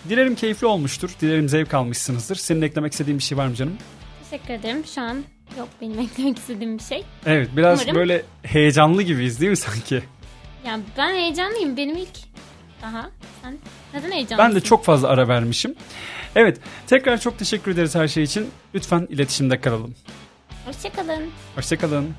Dilerim 0.09 0.35
keyifli 0.35 0.67
olmuştur. 0.67 1.11
Dilerim 1.21 1.49
zevk 1.49 1.75
almışsınızdır. 1.75 2.37
Senin 2.37 2.63
eklemek 2.63 2.93
istediğin 2.93 3.19
bir 3.19 3.23
şey 3.23 3.39
var 3.39 3.47
mı 3.47 3.55
canım? 3.55 3.77
Teşekkür 4.31 4.55
ederim. 4.55 4.85
Şu 4.95 5.01
an 5.01 5.25
yok 5.59 5.69
benim 5.81 6.01
eklemek 6.01 6.39
istediğim 6.39 6.79
bir 6.79 6.83
şey. 6.83 7.05
Evet 7.27 7.49
biraz 7.57 7.81
Umarım. 7.83 7.95
böyle 7.97 8.23
heyecanlı 8.43 9.03
gibiyiz 9.03 9.41
değil 9.41 9.51
mi 9.51 9.57
sanki? 9.57 10.03
Yani 10.67 10.83
ben 10.99 11.15
heyecanlıyım. 11.15 11.77
Benim 11.77 11.97
ilk 11.97 12.19
daha. 12.83 13.11
Sen 13.43 13.59
neden 13.95 14.11
heyecanlısın? 14.11 14.39
Ben 14.39 14.55
de 14.55 14.61
çok 14.61 14.85
fazla 14.85 15.09
ara 15.09 15.29
vermişim. 15.29 15.75
Evet 16.37 16.59
tekrar 16.87 17.21
çok 17.21 17.39
teşekkür 17.39 17.71
ederiz 17.73 17.95
her 17.95 18.09
şey 18.09 18.23
için. 18.23 18.51
Lütfen 18.75 19.07
iletişimde 19.11 19.61
kalalım. 19.61 19.95
Hoşçakalın. 20.67 21.31
Hoşçakalın. 21.55 22.15